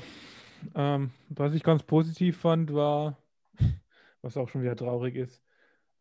ähm, 0.75 1.11
was 1.29 1.53
ich 1.53 1.63
ganz 1.63 1.83
positiv 1.83 2.37
fand, 2.37 2.73
war, 2.73 3.17
was 4.21 4.37
auch 4.37 4.49
schon 4.49 4.61
wieder 4.61 4.75
traurig 4.75 5.15
ist, 5.15 5.43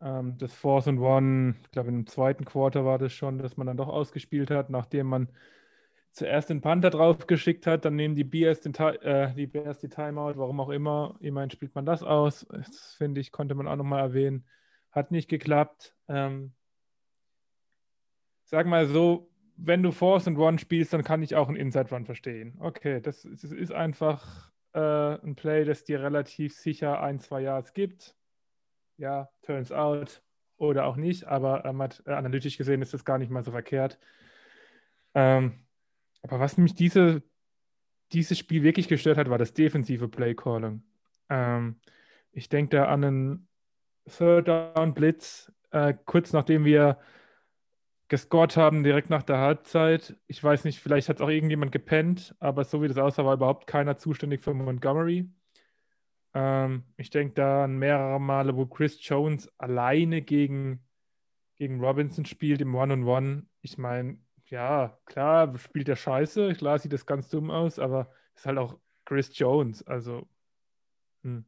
ähm, 0.01 0.37
das 0.39 0.53
Fourth 0.53 0.89
and 0.89 1.01
One, 1.01 1.57
ich 1.63 1.71
glaube 1.71 1.89
im 1.89 2.07
zweiten 2.07 2.45
Quarter 2.45 2.85
war 2.85 2.99
das 2.99 3.13
schon, 3.13 3.39
dass 3.39 3.57
man 3.57 3.67
dann 3.67 3.77
doch 3.77 3.89
ausgespielt 3.89 4.51
hat, 4.51 4.71
nachdem 4.71 5.07
man 5.07 5.29
zuerst 6.17 6.49
den 6.49 6.63
Panther 6.63 6.91
draufgeschickt 6.91 7.67
hat, 7.67 7.85
dann 7.85 7.95
nehmen 7.95 8.15
die 8.15 8.25
Bears, 8.25 8.63
den, 8.63 8.75
äh, 8.75 9.35
die 9.35 9.47
Bears 9.47 9.81
die 9.81 9.91
Timeout, 9.91 10.39
warum 10.39 10.61
auch 10.61 10.71
immer. 10.71 11.15
Immerhin 11.21 11.51
spielt 11.51 11.75
man 11.75 11.85
das 11.85 12.03
aus. 12.03 12.47
Das 12.49 12.95
finde 12.95 13.21
ich, 13.21 13.33
konnte 13.33 13.55
man 13.55 13.69
auch 13.69 13.77
nochmal 13.77 14.01
erwähnen. 14.01 14.47
Hat 14.91 15.11
nicht 15.11 15.29
geklappt. 15.29 15.95
Ähm, 16.09 16.55
sag 18.45 18.67
mal 18.67 18.87
so, 18.87 19.29
wenn 19.57 19.83
du 19.83 19.93
Force 19.93 20.29
and 20.29 20.39
One 20.39 20.59
spielst, 20.59 20.93
dann 20.93 21.03
kann 21.05 21.23
ich 21.23 21.35
auch 21.35 21.49
einen 21.49 21.57
Inside 21.57 21.91
Run 21.91 22.05
verstehen. 22.05 22.57
Okay, 22.61 23.01
das, 23.01 23.23
das 23.23 23.45
ist 23.45 23.73
einfach 23.73 24.53
äh, 24.75 24.79
ein 24.81 25.35
Play, 25.35 25.65
das 25.65 25.85
dir 25.85 26.03
relativ 26.03 26.55
sicher 26.55 27.01
ein, 27.01 27.21
zwei 27.21 27.43
Yards 27.43 27.73
gibt. 27.73 28.15
Ja, 28.99 29.29
turns 29.43 29.73
out 29.73 30.23
oder 30.59 30.87
auch 30.87 30.97
nicht, 30.97 31.25
aber 31.25 31.65
ähm, 31.65 31.83
hat, 31.83 32.03
äh, 32.07 32.13
analytisch 32.13 32.57
gesehen 32.57 32.83
ist 32.83 32.95
das 32.95 33.05
gar 33.05 33.19
nicht 33.19 33.31
mal 33.31 33.45
so 33.45 33.51
verkehrt. 33.51 33.99
Ähm, 35.15 35.61
aber 36.23 36.41
was 36.41 36.57
mich 36.57 36.75
diese, 36.75 37.23
dieses 38.13 38.39
Spiel 38.39 38.63
wirklich 38.63 38.89
gestört 38.89 39.19
hat, 39.19 39.31
war 39.31 39.39
das 39.39 39.55
defensive 39.55 40.09
Play 40.09 40.35
Calling. 40.35 40.83
Ähm, 41.29 41.81
ich 42.33 42.49
denke 42.49 42.77
da 42.77 42.87
an 42.87 43.05
einen 43.05 43.49
Third 44.07 44.49
Down 44.49 44.95
Blitz, 44.95 45.53
äh, 45.71 45.95
kurz 46.05 46.33
nachdem 46.33 46.65
wir 46.65 46.99
gescored 48.09 48.57
haben, 48.57 48.85
direkt 48.85 49.11
nach 49.11 49.23
der 49.23 49.39
Halbzeit. 49.39 50.17
Ich 50.27 50.43
weiß 50.43 50.65
nicht, 50.65 50.81
vielleicht 50.81 51.09
hat 51.09 51.17
es 51.17 51.23
auch 51.23 51.29
irgendjemand 51.29 51.73
gepennt, 51.73 52.35
aber 52.39 52.65
so 52.65 52.83
wie 52.83 52.89
das 52.89 52.99
aussah, 52.99 53.25
war 53.25 53.35
überhaupt 53.35 53.67
keiner 53.67 53.97
zuständig 53.97 54.43
für 54.43 54.55
Montgomery. 54.55 55.29
Ähm, 56.35 56.85
ich 56.97 57.11
denke 57.11 57.35
da 57.35 57.65
an 57.65 57.79
mehrere 57.79 58.21
Male, 58.21 58.57
wo 58.57 58.67
Chris 58.67 58.99
Jones 59.01 59.51
alleine 59.59 60.23
gegen, 60.23 60.85
gegen 61.57 61.81
Robinson 61.83 62.25
spielt 62.25 62.61
im 62.61 62.75
One-on-One. 62.75 63.27
-on 63.27 63.39
-One. 63.39 63.47
Ich 63.63 63.79
meine, 63.79 64.19
ja, 64.47 64.99
klar, 65.07 65.57
spielt 65.59 65.89
er 65.89 65.97
scheiße, 65.97 66.55
klar 66.55 66.79
sieht 66.79 66.93
das 66.93 67.07
ganz 67.07 67.29
dumm 67.29 67.51
aus, 67.51 67.79
aber 67.79 68.11
ist 68.35 68.47
halt 68.47 68.59
auch 68.59 68.79
Chris 69.05 69.37
Jones, 69.39 69.83
also. 69.87 70.29
Hm. 71.23 71.45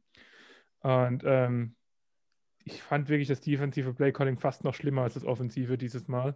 Und 0.81 1.23
ähm, 1.25 1.75
ich 2.73 2.81
fand 2.83 3.09
wirklich 3.09 3.27
das 3.27 3.41
defensive 3.41 3.93
Playcalling 3.93 4.37
fast 4.37 4.63
noch 4.63 4.73
schlimmer 4.73 5.03
als 5.03 5.15
das 5.15 5.25
offensive 5.25 5.77
dieses 5.77 6.07
Mal. 6.07 6.35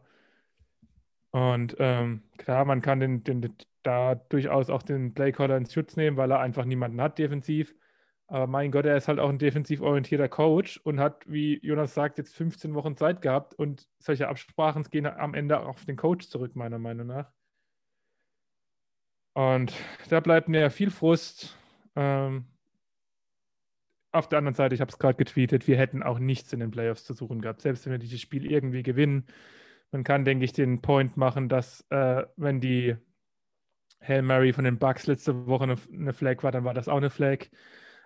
Und 1.31 1.75
ähm, 1.79 2.23
klar, 2.37 2.65
man 2.65 2.81
kann 2.81 2.99
den, 2.99 3.23
den, 3.23 3.55
da 3.81 4.15
durchaus 4.15 4.69
auch 4.69 4.83
den 4.83 5.13
Playcaller 5.13 5.57
ins 5.57 5.73
Schutz 5.73 5.95
nehmen, 5.95 6.17
weil 6.17 6.31
er 6.31 6.39
einfach 6.39 6.65
niemanden 6.65 7.01
hat 7.01 7.17
defensiv. 7.17 7.73
Aber 8.27 8.47
mein 8.47 8.71
Gott, 8.71 8.85
er 8.85 8.97
ist 8.97 9.07
halt 9.07 9.19
auch 9.19 9.29
ein 9.29 9.39
defensiv 9.39 9.81
orientierter 9.81 10.29
Coach 10.29 10.77
und 10.83 10.99
hat, 10.99 11.23
wie 11.27 11.59
Jonas 11.65 11.93
sagt, 11.93 12.17
jetzt 12.17 12.35
15 12.35 12.73
Wochen 12.73 12.97
Zeit 12.97 13.21
gehabt 13.21 13.53
und 13.55 13.87
solche 13.99 14.27
Absprachen 14.27 14.83
gehen 14.83 15.05
am 15.05 15.33
Ende 15.33 15.59
auch 15.59 15.67
auf 15.67 15.85
den 15.85 15.97
Coach 15.97 16.27
zurück, 16.29 16.55
meiner 16.55 16.79
Meinung 16.79 17.07
nach. 17.07 17.31
Und 19.33 19.73
da 20.09 20.19
bleibt 20.19 20.47
mir 20.47 20.69
viel 20.69 20.91
Frust. 20.91 21.57
Ähm, 21.95 22.45
auf 24.13 24.29
der 24.29 24.37
anderen 24.37 24.55
Seite, 24.55 24.75
ich 24.75 24.81
habe 24.81 24.91
es 24.91 24.99
gerade 24.99 25.17
getweetet, 25.17 25.67
wir 25.67 25.77
hätten 25.77 26.03
auch 26.03 26.19
nichts 26.19 26.53
in 26.53 26.59
den 26.59 26.71
Playoffs 26.71 27.03
zu 27.05 27.13
suchen 27.13 27.41
gehabt, 27.41 27.61
selbst 27.61 27.85
wenn 27.85 27.91
wir 27.93 27.99
dieses 27.99 28.21
Spiel 28.21 28.49
irgendwie 28.49 28.83
gewinnen. 28.83 29.25
Man 29.91 30.03
kann, 30.03 30.25
denke 30.25 30.45
ich, 30.45 30.53
den 30.53 30.81
Point 30.81 31.17
machen, 31.17 31.49
dass 31.49 31.85
äh, 31.89 32.23
wenn 32.37 32.61
die 32.61 32.95
Hail 34.01 34.21
Mary 34.21 34.53
von 34.53 34.65
den 34.65 34.79
Bucks 34.79 35.07
letzte 35.07 35.47
Woche 35.47 35.63
eine, 35.63 35.77
eine 35.91 36.13
Flag 36.13 36.43
war, 36.43 36.51
dann 36.51 36.63
war 36.63 36.73
das 36.73 36.87
auch 36.87 36.97
eine 36.97 37.09
Flag. 37.09 37.47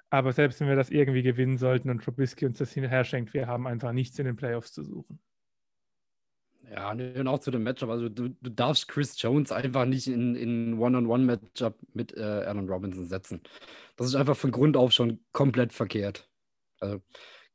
Aber 0.09 0.31
selbst 0.31 0.59
wenn 0.61 0.69
wir 0.69 0.75
das 0.75 0.89
irgendwie 0.89 1.23
gewinnen 1.23 1.57
sollten 1.57 1.89
und 1.89 2.03
Trubisky 2.03 2.45
uns 2.45 2.59
das 2.59 2.71
hinterher 2.73 3.03
schenkt, 3.03 3.33
wir 3.33 3.47
haben 3.47 3.67
einfach 3.67 3.91
nichts 3.91 4.17
in 4.19 4.25
den 4.25 4.35
Playoffs 4.37 4.71
zu 4.73 4.83
suchen. 4.83 5.19
Ja, 6.69 6.91
und 6.91 7.27
auch 7.27 7.39
zu 7.39 7.51
dem 7.51 7.63
Matchup. 7.63 7.89
Also 7.89 8.09
du, 8.09 8.29
du 8.29 8.51
darfst 8.51 8.87
Chris 8.87 9.21
Jones 9.21 9.51
einfach 9.51 9.85
nicht 9.85 10.07
in 10.07 10.35
ein 10.35 10.79
One-on-One-Matchup 10.79 11.77
mit 11.93 12.15
äh, 12.17 12.21
Allen 12.21 12.67
Robinson 12.67 13.05
setzen. 13.05 13.41
Das 13.95 14.07
ist 14.07 14.15
einfach 14.15 14.35
von 14.35 14.51
Grund 14.51 14.75
auf 14.75 14.91
schon 14.91 15.23
komplett 15.31 15.71
verkehrt. 15.71 16.29
Also 16.79 17.01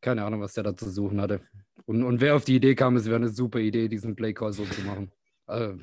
keine 0.00 0.25
Ahnung, 0.25 0.40
was 0.40 0.54
der 0.54 0.64
da 0.64 0.75
zu 0.75 0.90
suchen 0.90 1.21
hatte. 1.21 1.40
Und, 1.85 2.02
und 2.04 2.21
wer 2.21 2.37
auf 2.37 2.45
die 2.45 2.57
Idee 2.57 2.75
kam, 2.75 2.97
es 2.97 3.07
wäre 3.07 3.16
eine 3.16 3.28
super 3.28 3.59
Idee, 3.59 3.88
diesen 3.88 4.16
Play-Call 4.16 4.52
so 4.52 4.64
zu 4.64 4.81
machen. 4.83 5.12
Also, 5.47 5.78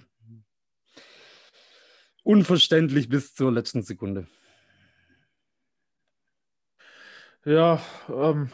unverständlich 2.24 3.10
bis 3.10 3.34
zur 3.34 3.52
letzten 3.52 3.82
Sekunde. 3.82 4.28
Ja, 7.46 7.82
ähm, 8.10 8.52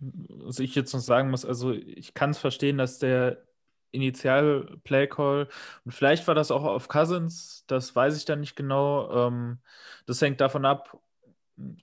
was 0.00 0.58
ich 0.58 0.74
jetzt 0.74 0.92
noch 0.92 1.00
sagen 1.00 1.30
muss, 1.30 1.44
also 1.44 1.72
ich 1.72 2.14
kann 2.14 2.30
es 2.30 2.38
verstehen, 2.38 2.78
dass 2.78 2.98
der 2.98 3.47
Initial-Play-Call. 3.92 5.48
Und 5.84 5.92
vielleicht 5.92 6.26
war 6.26 6.34
das 6.34 6.50
auch 6.50 6.64
auf 6.64 6.88
Cousins, 6.88 7.64
das 7.66 7.94
weiß 7.94 8.16
ich 8.16 8.24
dann 8.24 8.40
nicht 8.40 8.56
genau. 8.56 9.28
Ähm, 9.28 9.58
das 10.06 10.20
hängt 10.20 10.40
davon 10.40 10.64
ab. 10.64 11.00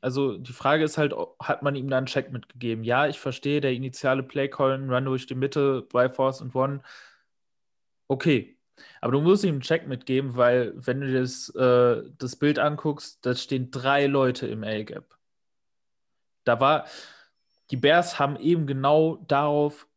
Also 0.02 0.38
die 0.38 0.54
Frage 0.54 0.84
ist 0.84 0.98
halt, 0.98 1.14
hat 1.40 1.64
man 1.64 1.76
ihm 1.76 1.90
da 1.90 1.98
einen 1.98 2.06
Check 2.06 2.32
mitgegeben? 2.32 2.84
Ja, 2.84 3.08
ich 3.08 3.20
verstehe, 3.20 3.62
der 3.62 3.74
initiale 3.74 4.24
Play-Call, 4.24 4.74
ein 4.74 4.90
Run 4.90 5.06
durch 5.06 5.26
die 5.28 5.36
Mitte, 5.36 5.84
bei 5.92 6.10
Force 6.10 6.42
und 6.42 6.56
One. 6.56 6.82
Okay. 8.08 8.58
Aber 9.02 9.14
du 9.14 9.22
musst 9.22 9.44
ihm 9.44 9.56
einen 9.56 9.62
Check 9.62 9.88
mitgeben, 9.88 10.36
weil 10.36 10.74
wenn 10.76 11.02
du 11.02 11.14
das, 11.14 11.50
äh, 11.56 12.04
das 12.18 12.36
Bild 12.36 12.60
anguckst, 12.60 13.26
da 13.26 13.36
stehen 13.36 13.72
drei 13.72 14.08
Leute 14.08 14.48
im 14.48 14.64
A-Gap. 14.64 15.18
Da 16.44 16.60
war, 16.60 16.86
die 17.72 17.78
Bears 17.78 18.20
haben 18.20 18.38
eben 18.38 18.68
genau 18.68 19.18
darauf 19.28 19.88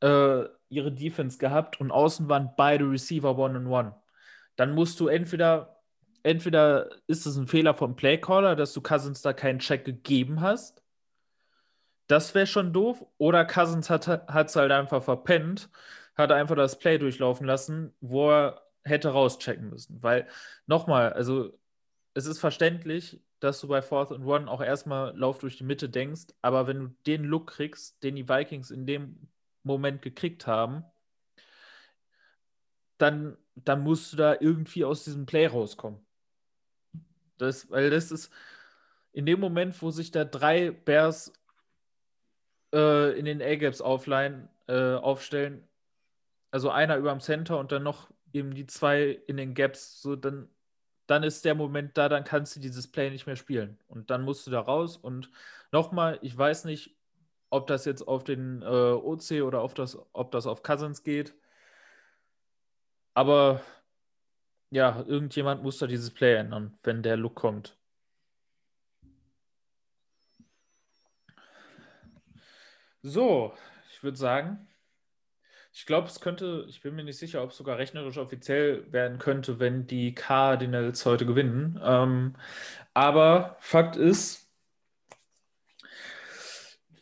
äh, 0.00 0.44
ihre 0.70 0.92
Defense 0.92 1.38
gehabt 1.38 1.80
und 1.80 1.90
außen 1.90 2.28
waren 2.28 2.50
beide 2.56 2.84
Receiver 2.88 3.36
One-on-One. 3.36 3.94
Dann 4.56 4.74
musst 4.74 5.00
du 5.00 5.08
entweder, 5.08 5.82
entweder 6.22 6.88
ist 7.06 7.26
es 7.26 7.36
ein 7.36 7.46
Fehler 7.48 7.74
vom 7.74 7.96
Playcaller, 7.96 8.56
dass 8.56 8.72
du 8.72 8.80
Cousins 8.80 9.22
da 9.22 9.32
keinen 9.32 9.58
Check 9.58 9.84
gegeben 9.84 10.40
hast. 10.40 10.82
Das 12.06 12.34
wäre 12.34 12.46
schon 12.46 12.72
doof. 12.72 13.04
Oder 13.18 13.44
Cousins 13.44 13.90
hat 13.90 14.06
es 14.06 14.56
halt 14.56 14.72
einfach 14.72 15.02
verpennt, 15.02 15.70
hat 16.16 16.32
einfach 16.32 16.56
das 16.56 16.78
Play 16.78 16.98
durchlaufen 16.98 17.46
lassen, 17.46 17.92
wo 18.00 18.30
er 18.30 18.62
hätte 18.84 19.10
rauschecken 19.10 19.70
müssen. 19.70 20.02
Weil, 20.02 20.26
nochmal, 20.66 21.12
also 21.12 21.58
es 22.14 22.26
ist 22.26 22.38
verständlich, 22.38 23.20
dass 23.40 23.60
du 23.60 23.68
bei 23.68 23.82
Fourth 23.82 24.12
and 24.12 24.24
One 24.24 24.50
auch 24.50 24.60
erstmal 24.60 25.16
Lauf 25.16 25.38
durch 25.38 25.56
die 25.56 25.64
Mitte 25.64 25.88
denkst, 25.88 26.26
aber 26.42 26.66
wenn 26.66 26.78
du 26.78 26.86
den 27.06 27.24
Look 27.24 27.48
kriegst, 27.48 28.02
den 28.02 28.16
die 28.16 28.28
Vikings 28.28 28.70
in 28.70 28.86
dem 28.86 29.28
Moment 29.62 30.02
gekriegt 30.02 30.46
haben, 30.46 30.84
dann, 32.98 33.36
dann 33.54 33.82
musst 33.82 34.12
du 34.12 34.16
da 34.16 34.36
irgendwie 34.38 34.84
aus 34.84 35.04
diesem 35.04 35.26
Play 35.26 35.46
rauskommen. 35.46 36.00
Das, 37.38 37.70
weil 37.70 37.90
das 37.90 38.10
ist 38.10 38.32
in 39.12 39.26
dem 39.26 39.40
Moment, 39.40 39.80
wo 39.82 39.90
sich 39.90 40.10
da 40.10 40.24
drei 40.24 40.70
Bears 40.70 41.32
äh, 42.72 43.18
in 43.18 43.24
den 43.24 43.42
A-Gaps 43.42 43.80
äh, 43.80 44.94
aufstellen, 44.94 45.66
also 46.50 46.70
einer 46.70 46.96
über 46.96 47.10
dem 47.10 47.20
Center 47.20 47.58
und 47.58 47.72
dann 47.72 47.82
noch 47.82 48.10
eben 48.32 48.54
die 48.54 48.66
zwei 48.66 49.20
in 49.26 49.36
den 49.36 49.54
Gaps, 49.54 50.02
so 50.02 50.16
dann, 50.16 50.48
dann 51.06 51.22
ist 51.22 51.44
der 51.44 51.54
Moment 51.54 51.96
da, 51.98 52.08
dann 52.08 52.24
kannst 52.24 52.54
du 52.56 52.60
dieses 52.60 52.90
Play 52.90 53.10
nicht 53.10 53.26
mehr 53.26 53.36
spielen. 53.36 53.78
Und 53.88 54.10
dann 54.10 54.22
musst 54.22 54.46
du 54.46 54.50
da 54.50 54.60
raus. 54.60 54.96
Und 54.96 55.30
nochmal, 55.72 56.18
ich 56.22 56.36
weiß 56.36 56.64
nicht, 56.66 56.96
ob 57.50 57.66
das 57.66 57.84
jetzt 57.84 58.06
auf 58.08 58.24
den 58.24 58.62
äh, 58.62 58.66
OC 58.66 59.42
oder 59.44 59.60
auf 59.60 59.74
das, 59.74 59.98
ob 60.12 60.30
das 60.32 60.46
auf 60.46 60.62
Cousins 60.62 61.02
geht. 61.02 61.34
Aber 63.14 63.62
ja, 64.70 65.04
irgendjemand 65.06 65.62
muss 65.62 65.78
da 65.78 65.86
dieses 65.86 66.10
Play 66.12 66.34
ändern, 66.36 66.78
wenn 66.82 67.02
der 67.02 67.16
Look 67.16 67.34
kommt. 67.34 67.76
So, 73.02 73.52
ich 73.92 74.02
würde 74.02 74.16
sagen, 74.16 74.68
ich 75.72 75.86
glaube, 75.86 76.08
es 76.08 76.20
könnte, 76.20 76.66
ich 76.68 76.82
bin 76.82 76.94
mir 76.94 77.04
nicht 77.04 77.18
sicher, 77.18 77.42
ob 77.42 77.50
es 77.50 77.56
sogar 77.56 77.78
rechnerisch 77.78 78.18
offiziell 78.18 78.90
werden 78.92 79.18
könnte, 79.18 79.58
wenn 79.58 79.86
die 79.86 80.14
Cardinals 80.14 81.06
heute 81.06 81.26
gewinnen. 81.26 81.80
Ähm, 81.82 82.34
aber 82.94 83.56
Fakt 83.60 83.96
ist, 83.96 84.39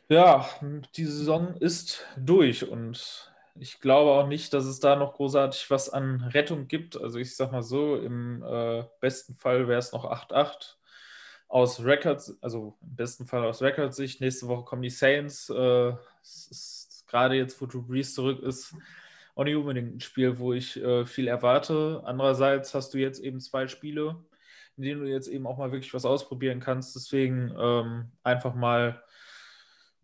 ja, 0.08 0.48
die 0.96 1.04
Saison 1.04 1.54
ist 1.56 2.04
durch 2.16 2.68
und 2.68 3.32
ich 3.60 3.80
glaube 3.80 4.12
auch 4.12 4.26
nicht, 4.26 4.54
dass 4.54 4.64
es 4.64 4.80
da 4.80 4.96
noch 4.96 5.14
großartig 5.14 5.70
was 5.70 5.90
an 5.90 6.22
Rettung 6.32 6.68
gibt. 6.68 7.00
Also 7.00 7.18
ich 7.18 7.34
sag 7.36 7.52
mal 7.52 7.62
so, 7.62 7.96
im 7.96 8.42
äh, 8.42 8.84
besten 9.00 9.34
Fall 9.34 9.68
wäre 9.68 9.78
es 9.78 9.92
noch 9.92 10.04
8-8 10.04 10.76
aus 11.48 11.82
Records, 11.82 12.38
also 12.40 12.76
im 12.82 12.96
besten 12.96 13.26
Fall 13.26 13.44
aus 13.44 13.62
Records-Sicht. 13.62 14.20
Nächste 14.20 14.48
Woche 14.48 14.64
kommen 14.64 14.82
die 14.82 14.90
Saints. 14.90 15.50
Äh, 15.50 15.92
es 16.22 16.48
ist 16.50 17.04
gerade 17.08 17.34
jetzt, 17.34 17.60
wo 17.60 17.66
Drew 17.66 17.82
Brees 17.82 18.14
zurück 18.14 18.42
ist, 18.42 18.74
auch 19.34 19.44
nicht 19.44 19.56
unbedingt 19.56 19.96
ein 19.96 20.00
Spiel, 20.00 20.38
wo 20.38 20.52
ich 20.52 20.76
äh, 20.82 21.06
viel 21.06 21.26
erwarte. 21.26 22.02
Andererseits 22.04 22.74
hast 22.74 22.94
du 22.94 22.98
jetzt 22.98 23.20
eben 23.20 23.40
zwei 23.40 23.66
Spiele, 23.66 24.16
in 24.76 24.84
denen 24.84 25.00
du 25.00 25.06
jetzt 25.06 25.28
eben 25.28 25.46
auch 25.46 25.58
mal 25.58 25.72
wirklich 25.72 25.94
was 25.94 26.04
ausprobieren 26.04 26.60
kannst. 26.60 26.94
Deswegen 26.94 27.54
ähm, 27.58 28.10
einfach 28.22 28.54
mal 28.54 29.02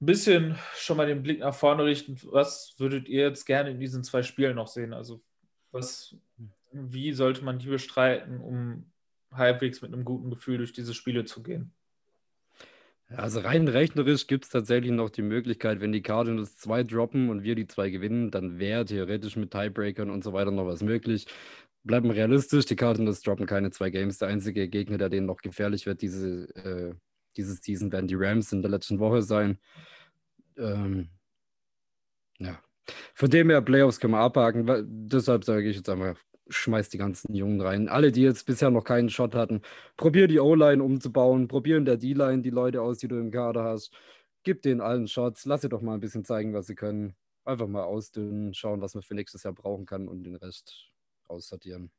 bisschen 0.06 0.56
schon 0.76 0.96
mal 0.96 1.06
den 1.06 1.22
Blick 1.22 1.40
nach 1.40 1.54
vorne 1.54 1.84
richten. 1.84 2.18
Was 2.24 2.74
würdet 2.78 3.08
ihr 3.08 3.22
jetzt 3.22 3.44
gerne 3.44 3.70
in 3.70 3.80
diesen 3.80 4.04
zwei 4.04 4.22
Spielen 4.22 4.56
noch 4.56 4.68
sehen? 4.68 4.92
Also, 4.92 5.20
was, 5.72 6.16
wie 6.72 7.12
sollte 7.12 7.44
man 7.44 7.58
die 7.58 7.68
bestreiten, 7.68 8.40
um 8.40 8.90
halbwegs 9.32 9.82
mit 9.82 9.92
einem 9.92 10.04
guten 10.04 10.30
Gefühl 10.30 10.58
durch 10.58 10.72
diese 10.72 10.94
Spiele 10.94 11.24
zu 11.24 11.42
gehen? 11.42 11.72
Also 13.08 13.40
rein 13.40 13.68
rechnerisch 13.68 14.26
gibt 14.26 14.44
es 14.44 14.50
tatsächlich 14.50 14.90
noch 14.90 15.10
die 15.10 15.22
Möglichkeit, 15.22 15.80
wenn 15.80 15.92
die 15.92 16.02
Cardinals 16.02 16.56
zwei 16.56 16.82
droppen 16.82 17.28
und 17.28 17.42
wir 17.42 17.54
die 17.54 17.66
zwei 17.66 17.90
gewinnen, 17.90 18.30
dann 18.30 18.58
wäre 18.58 18.84
theoretisch 18.84 19.36
mit 19.36 19.50
Tiebreakern 19.50 20.10
und 20.10 20.24
so 20.24 20.32
weiter 20.32 20.50
noch 20.50 20.66
was 20.66 20.82
möglich. 20.82 21.26
Bleiben 21.84 22.10
realistisch, 22.10 22.64
die 22.64 22.76
Cardinals 22.76 23.20
droppen 23.20 23.46
keine 23.46 23.70
zwei 23.70 23.90
Games. 23.90 24.18
Der 24.18 24.28
einzige 24.28 24.68
Gegner, 24.68 24.96
der 24.96 25.10
denen 25.10 25.26
noch 25.26 25.42
gefährlich 25.42 25.84
wird, 25.84 26.00
diese, 26.00 26.48
äh, 26.56 26.94
dieses 27.36 27.62
Season 27.62 27.92
werden 27.92 28.08
die 28.08 28.16
Rams 28.16 28.52
in 28.52 28.62
der 28.62 28.70
letzten 28.70 28.98
Woche 28.98 29.20
sein. 29.20 29.58
Ähm, 30.56 31.08
ja. 32.38 32.58
Von 33.14 33.30
dem 33.30 33.50
her, 33.50 33.62
Playoffs 33.62 34.00
kann 34.00 34.10
man 34.10 34.20
abhaken. 34.20 34.66
Deshalb 35.08 35.44
sage 35.44 35.68
ich 35.68 35.76
jetzt 35.76 35.88
einmal 35.88 36.16
schmeißt 36.48 36.92
die 36.92 36.98
ganzen 36.98 37.34
Jungen 37.34 37.60
rein. 37.60 37.88
Alle, 37.88 38.12
die 38.12 38.22
jetzt 38.22 38.46
bisher 38.46 38.70
noch 38.70 38.84
keinen 38.84 39.08
Shot 39.10 39.34
hatten, 39.34 39.62
probier 39.96 40.28
die 40.28 40.40
O-Line 40.40 40.82
umzubauen, 40.82 41.48
probier 41.48 41.76
in 41.76 41.84
der 41.84 41.96
D-Line 41.96 42.42
die 42.42 42.50
Leute 42.50 42.82
aus, 42.82 42.98
die 42.98 43.08
du 43.08 43.18
im 43.18 43.30
Kader 43.30 43.64
hast. 43.64 43.92
Gib 44.42 44.62
denen 44.62 44.80
allen 44.80 45.08
Shots, 45.08 45.46
lass 45.46 45.62
sie 45.62 45.68
doch 45.68 45.80
mal 45.80 45.94
ein 45.94 46.00
bisschen 46.00 46.24
zeigen, 46.24 46.52
was 46.52 46.66
sie 46.66 46.74
können. 46.74 47.14
Einfach 47.44 47.66
mal 47.66 47.84
ausdünnen, 47.84 48.54
schauen, 48.54 48.80
was 48.80 48.94
man 48.94 49.02
für 49.02 49.14
nächstes 49.14 49.42
Jahr 49.42 49.54
brauchen 49.54 49.86
kann 49.86 50.08
und 50.08 50.24
den 50.24 50.36
Rest 50.36 50.90
aussortieren. 51.28 51.90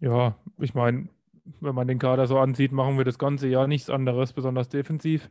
Ja, 0.00 0.38
ich 0.58 0.74
meine, 0.74 1.08
wenn 1.60 1.74
man 1.74 1.88
den 1.88 1.98
Kader 1.98 2.26
so 2.26 2.38
ansieht, 2.38 2.72
machen 2.72 2.98
wir 2.98 3.04
das 3.04 3.18
ganze 3.18 3.48
Jahr 3.48 3.66
nichts 3.66 3.90
anderes, 3.90 4.32
besonders 4.32 4.68
defensiv. 4.68 5.30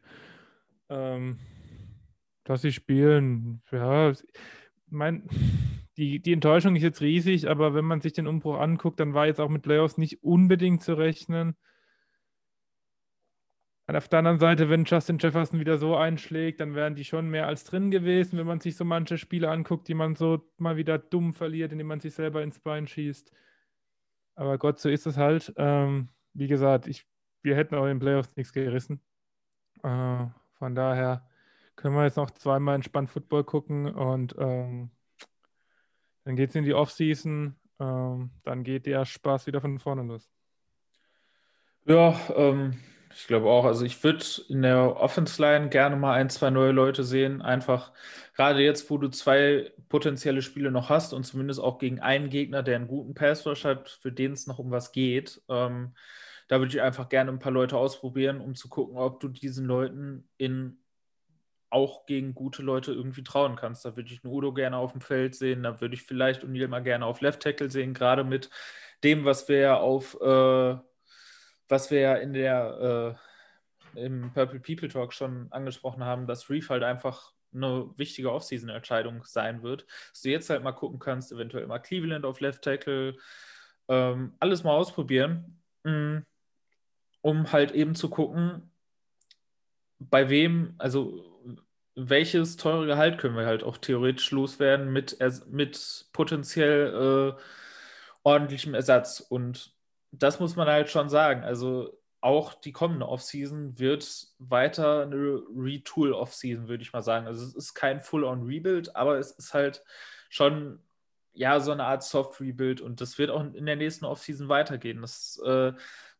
Ähm, 0.89 1.39
dass 2.43 2.61
sie 2.61 2.71
spielen, 2.71 3.61
ja, 3.71 4.13
mein, 4.89 5.27
die, 5.97 6.19
die 6.19 6.33
Enttäuschung 6.33 6.75
ist 6.75 6.83
jetzt 6.83 7.01
riesig, 7.01 7.49
aber 7.49 7.73
wenn 7.73 7.85
man 7.85 8.01
sich 8.01 8.13
den 8.13 8.27
Umbruch 8.27 8.57
anguckt, 8.59 8.99
dann 8.99 9.13
war 9.13 9.25
jetzt 9.25 9.39
auch 9.39 9.49
mit 9.49 9.63
Playoffs 9.63 9.97
nicht 9.97 10.23
unbedingt 10.23 10.81
zu 10.83 10.93
rechnen. 10.93 11.57
Und 13.87 13.95
auf 13.95 14.09
der 14.09 14.19
anderen 14.19 14.39
Seite, 14.39 14.69
wenn 14.69 14.83
Justin 14.83 15.17
Jefferson 15.17 15.61
wieder 15.61 15.77
so 15.77 15.95
einschlägt, 15.95 16.59
dann 16.59 16.75
wären 16.75 16.95
die 16.95 17.05
schon 17.05 17.29
mehr 17.29 17.47
als 17.47 17.63
drin 17.63 17.89
gewesen, 17.89 18.37
wenn 18.37 18.47
man 18.47 18.59
sich 18.59 18.75
so 18.75 18.83
manche 18.83 19.17
Spiele 19.17 19.49
anguckt, 19.49 19.87
die 19.87 19.93
man 19.93 20.15
so 20.15 20.45
mal 20.57 20.75
wieder 20.75 20.97
dumm 20.97 21.33
verliert, 21.33 21.71
indem 21.71 21.87
man 21.87 22.01
sich 22.01 22.13
selber 22.13 22.43
ins 22.43 22.59
Bein 22.59 22.85
schießt. 22.85 23.31
Aber 24.35 24.57
Gott, 24.57 24.79
so 24.79 24.89
ist 24.89 25.07
es 25.07 25.17
halt. 25.17 25.53
Ähm, 25.55 26.09
wie 26.33 26.47
gesagt, 26.47 26.87
ich, 26.87 27.05
wir 27.43 27.55
hätten 27.55 27.75
auch 27.75 27.83
in 27.83 27.91
den 27.91 27.99
Playoffs 27.99 28.35
nichts 28.35 28.51
gerissen. 28.51 29.01
Äh, 29.83 30.27
von 30.57 30.75
daher 30.75 31.27
können 31.75 31.95
wir 31.95 32.03
jetzt 32.03 32.17
noch 32.17 32.31
zweimal 32.31 32.75
entspannt 32.75 33.09
Football 33.09 33.43
gucken 33.43 33.93
und 33.93 34.35
ähm, 34.37 34.91
dann 36.25 36.35
geht 36.35 36.49
es 36.49 36.55
in 36.55 36.65
die 36.65 36.73
Offseason. 36.73 37.55
Ähm, 37.79 38.31
dann 38.43 38.63
geht 38.63 38.85
der 38.85 39.05
Spaß 39.05 39.47
wieder 39.47 39.61
von 39.61 39.79
vorne 39.79 40.03
los. 40.03 40.29
Ja, 41.85 42.19
ähm, 42.35 42.73
ich 43.15 43.27
glaube 43.27 43.47
auch. 43.47 43.65
Also 43.65 43.85
ich 43.85 44.03
würde 44.03 44.25
in 44.49 44.61
der 44.61 44.97
Offense 44.97 45.41
Line 45.41 45.69
gerne 45.69 45.95
mal 45.95 46.13
ein, 46.13 46.29
zwei 46.29 46.49
neue 46.49 46.71
Leute 46.71 47.03
sehen. 47.03 47.41
Einfach 47.41 47.93
gerade 48.35 48.61
jetzt, 48.61 48.89
wo 48.89 48.97
du 48.97 49.07
zwei 49.07 49.71
potenzielle 49.87 50.41
Spiele 50.41 50.71
noch 50.71 50.89
hast 50.89 51.13
und 51.13 51.23
zumindest 51.23 51.61
auch 51.61 51.77
gegen 51.77 51.99
einen 51.99 52.29
Gegner, 52.29 52.61
der 52.61 52.75
einen 52.75 52.87
guten 52.87 53.13
Pass 53.13 53.45
Rush 53.45 53.63
hat, 53.63 53.89
für 53.89 54.11
den 54.11 54.33
es 54.33 54.47
noch 54.47 54.59
um 54.59 54.71
was 54.71 54.91
geht. 54.91 55.41
Ähm, 55.47 55.93
da 56.47 56.59
würde 56.59 56.73
ich 56.73 56.81
einfach 56.81 57.09
gerne 57.09 57.31
ein 57.31 57.39
paar 57.39 57.51
Leute 57.51 57.77
ausprobieren, 57.77 58.41
um 58.41 58.55
zu 58.55 58.69
gucken, 58.69 58.97
ob 58.97 59.19
du 59.19 59.27
diesen 59.27 59.65
Leuten 59.65 60.29
in 60.37 60.79
auch 61.69 62.05
gegen 62.05 62.33
gute 62.33 62.61
Leute 62.61 62.93
irgendwie 62.93 63.23
trauen 63.23 63.57
kannst. 63.57 63.83
Da 63.83 63.95
würde 63.97 64.11
ich 64.11 64.23
einen 64.23 64.33
Udo 64.33 64.53
gerne 64.53 64.77
auf 64.77 64.93
dem 64.93 65.01
Feld 65.01 65.35
sehen, 65.35 65.63
da 65.63 65.81
würde 65.81 65.95
ich 65.95 66.03
vielleicht 66.03 66.43
O'Neill 66.43 66.69
mal 66.69 66.83
gerne 66.83 67.05
auf 67.05 67.21
Left 67.21 67.41
Tackle 67.41 67.69
sehen, 67.69 67.93
gerade 67.93 68.23
mit 68.23 68.49
dem, 69.03 69.25
was 69.25 69.49
wir 69.49 69.59
ja 69.59 69.77
auf 69.77 70.19
äh, 70.21 70.77
was 71.69 71.91
wir 71.91 71.99
ja 71.99 72.15
in 72.15 72.33
der 72.33 73.17
äh, 73.95 74.05
im 74.05 74.31
Purple 74.33 74.59
People 74.59 74.87
Talk 74.87 75.13
schon 75.13 75.51
angesprochen 75.51 76.03
haben, 76.03 76.27
dass 76.27 76.49
Reef 76.49 76.69
halt 76.69 76.83
einfach 76.83 77.33
eine 77.53 77.89
wichtige 77.97 78.31
Offseason-Entscheidung 78.31 79.23
sein 79.25 79.63
wird. 79.63 79.85
Dass 80.11 80.21
du 80.21 80.29
jetzt 80.29 80.49
halt 80.49 80.63
mal 80.63 80.73
gucken 80.73 80.99
kannst, 80.99 81.31
eventuell 81.31 81.67
mal 81.67 81.79
Cleveland 81.79 82.25
auf 82.25 82.39
Left 82.39 82.63
Tackle, 82.63 83.17
ähm, 83.87 84.35
alles 84.39 84.63
mal 84.63 84.73
ausprobieren, 84.75 85.61
mh, 85.83 85.91
mm, 85.91 86.25
um 87.27 87.51
halt 87.51 87.71
eben 87.71 87.93
zu 87.93 88.09
gucken, 88.09 88.71
bei 89.99 90.29
wem, 90.29 90.75
also 90.77 91.25
welches 91.93 92.55
teure 92.55 92.85
Gehalt 92.85 93.17
können 93.17 93.35
wir 93.35 93.45
halt 93.45 93.63
auch 93.63 93.77
theoretisch 93.77 94.31
loswerden 94.31 94.93
mit, 94.93 95.17
mit 95.49 96.05
potenziell 96.13 97.35
äh, 97.35 97.41
ordentlichem 98.23 98.73
Ersatz. 98.73 99.19
Und 99.19 99.75
das 100.11 100.39
muss 100.39 100.55
man 100.55 100.69
halt 100.69 100.89
schon 100.89 101.09
sagen. 101.09 101.43
Also 101.43 101.99
auch 102.21 102.53
die 102.53 102.71
kommende 102.71 103.09
Offseason 103.09 103.77
wird 103.77 104.27
weiter 104.39 105.01
eine 105.01 105.41
Retool-Offseason, 105.53 106.69
würde 106.69 106.83
ich 106.83 106.93
mal 106.93 107.01
sagen. 107.01 107.27
Also 107.27 107.45
es 107.45 107.55
ist 107.55 107.73
kein 107.73 107.99
Full-on-Rebuild, 107.99 108.95
aber 108.95 109.17
es 109.17 109.31
ist 109.31 109.53
halt 109.53 109.83
schon 110.29 110.79
ja 111.33 111.59
so 111.59 111.73
eine 111.73 111.83
Art 111.83 112.03
Soft-Rebuild 112.03 112.79
und 112.79 113.01
das 113.01 113.17
wird 113.17 113.31
auch 113.31 113.43
in 113.53 113.65
der 113.65 113.75
nächsten 113.75 114.05
Offseason 114.05 114.47
weitergehen. 114.47 115.01
Das, 115.01 115.41
äh, 115.45 115.73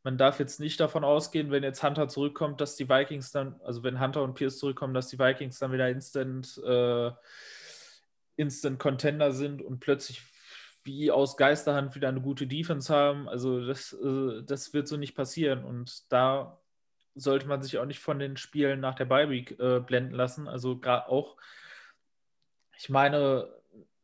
man 0.04 0.18
darf 0.18 0.40
jetzt 0.40 0.60
nicht 0.60 0.80
davon 0.80 1.04
ausgehen, 1.04 1.52
wenn 1.52 1.64
jetzt 1.64 1.84
Hunter 1.84 2.08
zurückkommt, 2.08 2.62
dass 2.62 2.76
die 2.76 2.90
Vikings 2.90 3.32
dann, 3.32 3.60
also 3.64 3.84
wenn 3.84 4.00
Hunter 4.00 4.24
und 4.24 4.36
Pierce 4.36 4.60
zurückkommen, 4.60 4.94
dass 4.94 5.10
die 5.10 5.20
Vikings 5.20 5.60
dann 5.60 5.72
wieder 5.72 5.90
Instant, 5.90 6.62
äh, 6.66 7.12
Instant 8.38 8.80
Contender 8.80 9.32
sind 9.34 9.62
und 9.62 9.80
plötzlich 9.80 10.22
wie 10.88 11.12
aus 11.12 11.36
Geisterhand 11.36 11.96
wieder 11.96 12.08
eine 12.08 12.22
gute 12.22 12.48
Defense 12.48 12.94
haben. 12.94 13.28
Also 13.28 13.66
das, 13.66 13.94
äh, 13.94 14.42
das 14.44 14.74
wird 14.74 14.88
so 14.88 14.96
nicht 14.96 15.16
passieren. 15.16 15.66
Und 15.66 16.12
da 16.12 16.60
sollte 17.14 17.48
man 17.48 17.62
sich 17.62 17.78
auch 17.78 17.86
nicht 17.86 18.00
von 18.00 18.20
den 18.20 18.38
Spielen 18.38 18.80
nach 18.80 18.96
der 18.96 19.06
Bye 19.06 19.30
Week 19.30 19.60
äh, 19.60 19.82
blenden 19.82 20.16
lassen. 20.16 20.48
Also 20.48 20.80
gerade 20.80 21.10
auch, 21.10 21.36
ich 22.78 22.90
meine, 22.90 23.50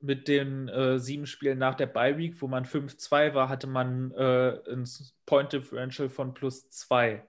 mit 0.04 0.28
den 0.28 0.68
äh, 0.68 1.00
sieben 1.00 1.26
Spielen 1.26 1.58
nach 1.58 1.76
der 1.76 1.86
Bye 1.88 2.18
Week, 2.18 2.42
wo 2.42 2.48
man 2.48 2.66
5-2 2.66 3.34
war, 3.34 3.48
hatte 3.48 3.68
man 3.68 4.12
äh, 4.12 4.60
ein 4.70 4.86
Point 5.26 5.54
Differential 5.54 6.10
von 6.10 6.34
plus 6.34 6.70
2. 6.70 7.26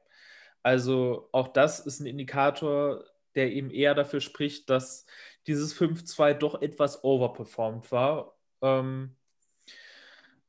Also 0.65 1.29
auch 1.31 1.49
das 1.49 1.79
ist 1.79 2.01
ein 2.01 2.07
Indikator, 2.07 3.05
der 3.37 3.53
eben 3.53 3.71
eher 3.71 3.95
dafür 3.95 4.21
spricht, 4.21 4.71
dass 4.71 5.07
dieses 5.47 5.79
5-2 5.79 6.35
doch 6.35 6.63
etwas 6.63 7.05
overperformed 7.05 7.93
war. 7.93 8.35
Ähm, 8.61 9.15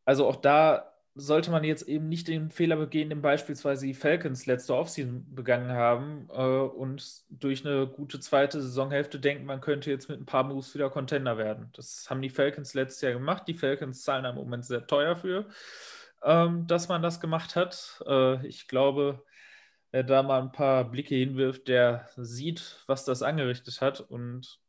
also 0.03 0.27
auch 0.27 0.37
da 0.37 0.94
sollte 1.17 1.49
man 1.49 1.63
jetzt 1.63 1.87
eben 1.87 2.09
nicht 2.09 2.27
den 2.27 2.51
Fehler 2.51 2.75
begehen, 2.75 3.09
den 3.09 3.21
beispielsweise 3.21 3.85
die 3.85 3.93
Falcons 3.93 4.45
letzte 4.45 4.75
Offseason 4.75 5.25
begangen 5.33 5.71
haben 5.71 6.27
äh, 6.29 6.41
und 6.41 7.23
durch 7.29 7.65
eine 7.65 7.87
gute 7.87 8.19
zweite 8.19 8.61
Saisonhälfte 8.61 9.19
denken, 9.19 9.45
man 9.45 9.61
könnte 9.61 9.89
jetzt 9.89 10.09
mit 10.09 10.19
ein 10.19 10.25
paar 10.25 10.43
Moves 10.43 10.75
wieder 10.75 10.89
Contender 10.89 11.37
werden. 11.37 11.69
Das 11.73 12.09
haben 12.09 12.21
die 12.21 12.29
Falcons 12.29 12.73
letztes 12.73 13.01
Jahr 13.01 13.13
gemacht. 13.13 13.43
Die 13.47 13.53
Falcons 13.53 14.03
zahlen 14.03 14.25
im 14.25 14.35
Moment 14.35 14.65
sehr 14.65 14.85
teuer 14.87 15.15
für, 15.15 15.47
ähm, 16.21 16.67
dass 16.67 16.89
man 16.89 17.01
das 17.01 17.21
gemacht 17.21 17.55
hat. 17.55 18.03
Äh, 18.05 18.45
ich 18.45 18.67
glaube, 18.67 19.23
wer 19.91 20.03
da 20.03 20.21
mal 20.21 20.41
ein 20.41 20.51
paar 20.51 20.83
Blicke 20.83 21.15
hinwirft, 21.15 21.69
der 21.69 22.09
sieht, 22.17 22.83
was 22.87 23.05
das 23.05 23.23
angerichtet 23.23 23.79
hat. 23.79 24.01
Und 24.01 24.59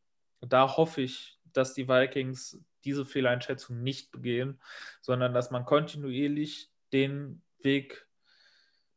da 0.41 0.77
hoffe 0.77 1.03
ich, 1.03 1.36
dass 1.57 1.75
die 1.75 1.89
Vikings 1.89 2.61
diese 2.85 3.05
Fehleinschätzung 3.05 3.83
nicht 3.83 4.13
begehen, 4.13 4.61
sondern 5.01 5.35
dass 5.35 5.51
man 5.51 5.65
kontinuierlich 5.65 6.71
den 6.93 7.43
Weg 7.63 8.07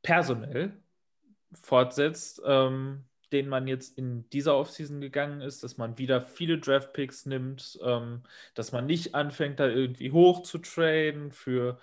personell 0.02 0.80
fortsetzt, 1.62 2.41
ähm, 2.45 3.06
den 3.32 3.48
man 3.48 3.67
jetzt 3.67 3.98
in 3.98 4.30
dieser 4.30 4.56
Offseason 4.56 5.02
gegangen 5.02 5.41
ist, 5.41 5.63
dass 5.63 5.78
man 5.78 5.98
wieder 5.98 6.22
viele 6.22 6.60
Draftpicks 6.60 7.26
nimmt, 7.26 7.80
ähm, 7.84 8.24
dass 8.54 8.72
man 8.72 8.86
nicht 8.86 9.15
anfängt, 9.15 9.60
da 9.60 9.67
irgendwie 9.67 10.12
hoch 10.12 10.43
zu 10.43 10.58
traden 10.58 11.32
für, 11.32 11.80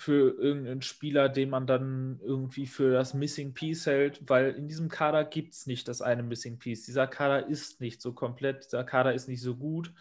für 0.00 0.36
irgendeinen 0.38 0.82
Spieler, 0.82 1.28
den 1.28 1.50
man 1.50 1.66
dann 1.66 2.20
irgendwie 2.22 2.66
für 2.66 2.92
das 2.92 3.14
Missing 3.14 3.54
Piece 3.54 3.86
hält, 3.86 4.28
weil 4.28 4.52
in 4.52 4.68
diesem 4.68 4.88
Kader 4.88 5.24
gibt 5.24 5.54
es 5.54 5.66
nicht 5.66 5.88
das 5.88 6.02
eine 6.02 6.22
Missing 6.22 6.58
Piece. 6.58 6.86
Dieser 6.86 7.06
Kader 7.06 7.46
ist 7.46 7.80
nicht 7.80 8.00
so 8.00 8.12
komplett, 8.12 8.64
dieser 8.64 8.84
Kader 8.84 9.12
ist 9.14 9.28
nicht 9.28 9.42
so 9.42 9.56
gut 9.56 9.92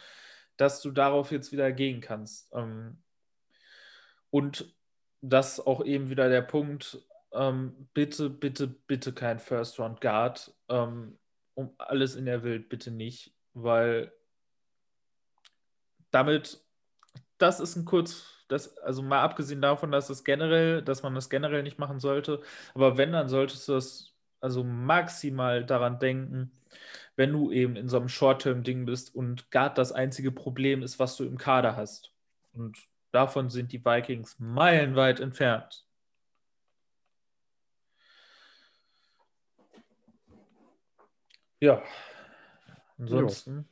dass 0.60 0.82
du 0.82 0.92
darauf 0.92 1.32
jetzt 1.32 1.54
wieder 1.54 1.72
gehen 1.72 2.02
kannst. 2.02 2.52
Ähm, 2.54 3.02
und 4.30 4.76
das 5.22 5.66
auch 5.66 5.84
eben 5.84 6.10
wieder 6.10 6.28
der 6.28 6.42
Punkt, 6.42 7.02
ähm, 7.32 7.88
bitte, 7.94 8.30
bitte, 8.30 8.68
bitte 8.68 9.14
kein 9.14 9.40
First 9.40 9.80
Round 9.80 10.02
Guard. 10.02 10.54
Ähm, 10.68 11.18
um 11.54 11.74
alles 11.78 12.16
in 12.16 12.26
der 12.26 12.44
Welt 12.44 12.68
bitte 12.68 12.92
nicht, 12.92 13.34
weil 13.54 14.12
damit, 16.12 16.62
das 17.40 17.60
ist 17.60 17.76
ein 17.76 17.86
kurz, 17.86 18.26
das, 18.48 18.78
also 18.80 19.02
mal 19.02 19.22
abgesehen 19.22 19.62
davon, 19.62 19.92
dass 19.92 20.10
es 20.10 20.24
generell, 20.24 20.82
dass 20.82 21.04
man 21.04 21.16
das 21.16 21.30
generell 21.30 21.64
nicht 21.64 21.80
machen 21.80 22.00
sollte, 22.00 22.42
aber 22.76 22.98
wenn, 22.98 23.12
dann 23.12 23.30
solltest 23.30 23.68
du 23.68 23.74
das 23.74 24.14
also 24.42 24.64
maximal 24.64 25.66
daran 25.66 26.00
denken, 26.00 26.52
wenn 27.16 27.34
du 27.34 27.52
eben 27.52 27.76
in 27.76 27.90
so 27.90 27.98
einem 27.98 28.10
Short-Term-Ding 28.10 28.86
bist 28.86 29.14
und 29.14 29.52
Guard 29.52 29.78
das 29.78 29.92
einzige 29.92 30.32
Problem 30.32 30.84
ist, 30.84 31.00
was 31.00 31.18
du 31.18 31.26
im 31.26 31.38
Kader 31.38 31.76
hast. 31.76 32.14
Und 32.54 32.78
davon 33.12 33.50
sind 33.50 33.74
die 33.74 33.84
Vikings 33.84 34.38
meilenweit 34.40 35.20
entfernt. 35.20 35.86
Ja. 41.60 41.84
Ansonsten. 42.98 43.68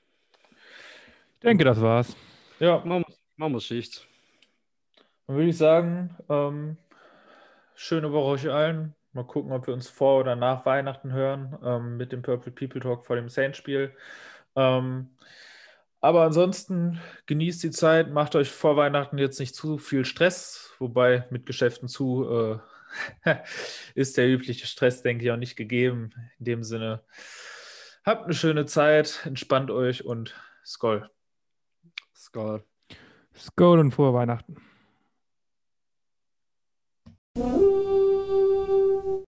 Ich 1.35 1.39
denke, 1.41 1.63
das 1.63 1.79
war's. 1.79 2.15
Ja. 2.59 2.83
Machen 3.37 3.53
wir 3.53 3.61
Schicht. 3.61 4.07
Dann 5.27 5.35
würde 5.35 5.49
ich 5.49 5.57
sagen, 5.57 6.15
ähm, 6.27 6.77
schöne 7.75 8.11
Woche 8.11 8.31
euch 8.31 8.49
allen. 8.49 8.95
Mal 9.13 9.25
gucken, 9.25 9.51
ob 9.51 9.67
wir 9.67 9.73
uns 9.75 9.87
vor 9.89 10.19
oder 10.21 10.35
nach 10.35 10.65
Weihnachten 10.65 11.13
hören 11.13 11.57
ähm, 11.63 11.97
mit 11.97 12.11
dem 12.11 12.23
Purple 12.23 12.51
People 12.51 12.81
Talk 12.81 13.05
vor 13.05 13.15
dem 13.15 13.29
Saints-Spiel. 13.29 13.95
Ähm, 14.55 15.11
Aber 16.01 16.23
ansonsten 16.23 16.99
genießt 17.27 17.63
die 17.63 17.71
Zeit, 17.71 18.11
macht 18.11 18.35
euch 18.35 18.49
vor 18.51 18.75
Weihnachten 18.77 19.17
jetzt 19.19 19.39
nicht 19.39 19.55
zu 19.55 19.77
viel 19.77 20.05
Stress, 20.05 20.73
wobei 20.79 21.27
mit 21.29 21.45
Geschäften 21.45 21.87
zu 21.89 22.59
äh, 23.23 23.35
ist 23.95 24.17
der 24.17 24.27
übliche 24.29 24.65
Stress, 24.67 25.03
denke 25.03 25.25
ich, 25.25 25.31
auch 25.31 25.37
nicht 25.37 25.55
gegeben. 25.55 26.11
In 26.39 26.45
dem 26.45 26.63
Sinne, 26.63 27.03
habt 28.03 28.25
eine 28.25 28.33
schöne 28.33 28.65
Zeit, 28.65 29.21
entspannt 29.25 29.71
euch 29.71 30.05
und 30.05 30.35
Skoll. 30.65 31.09
Skoll. 32.15 32.63
Skoll 33.37 33.79
und 33.79 33.91
frohe 33.91 34.13
Weihnachten. 34.13 34.55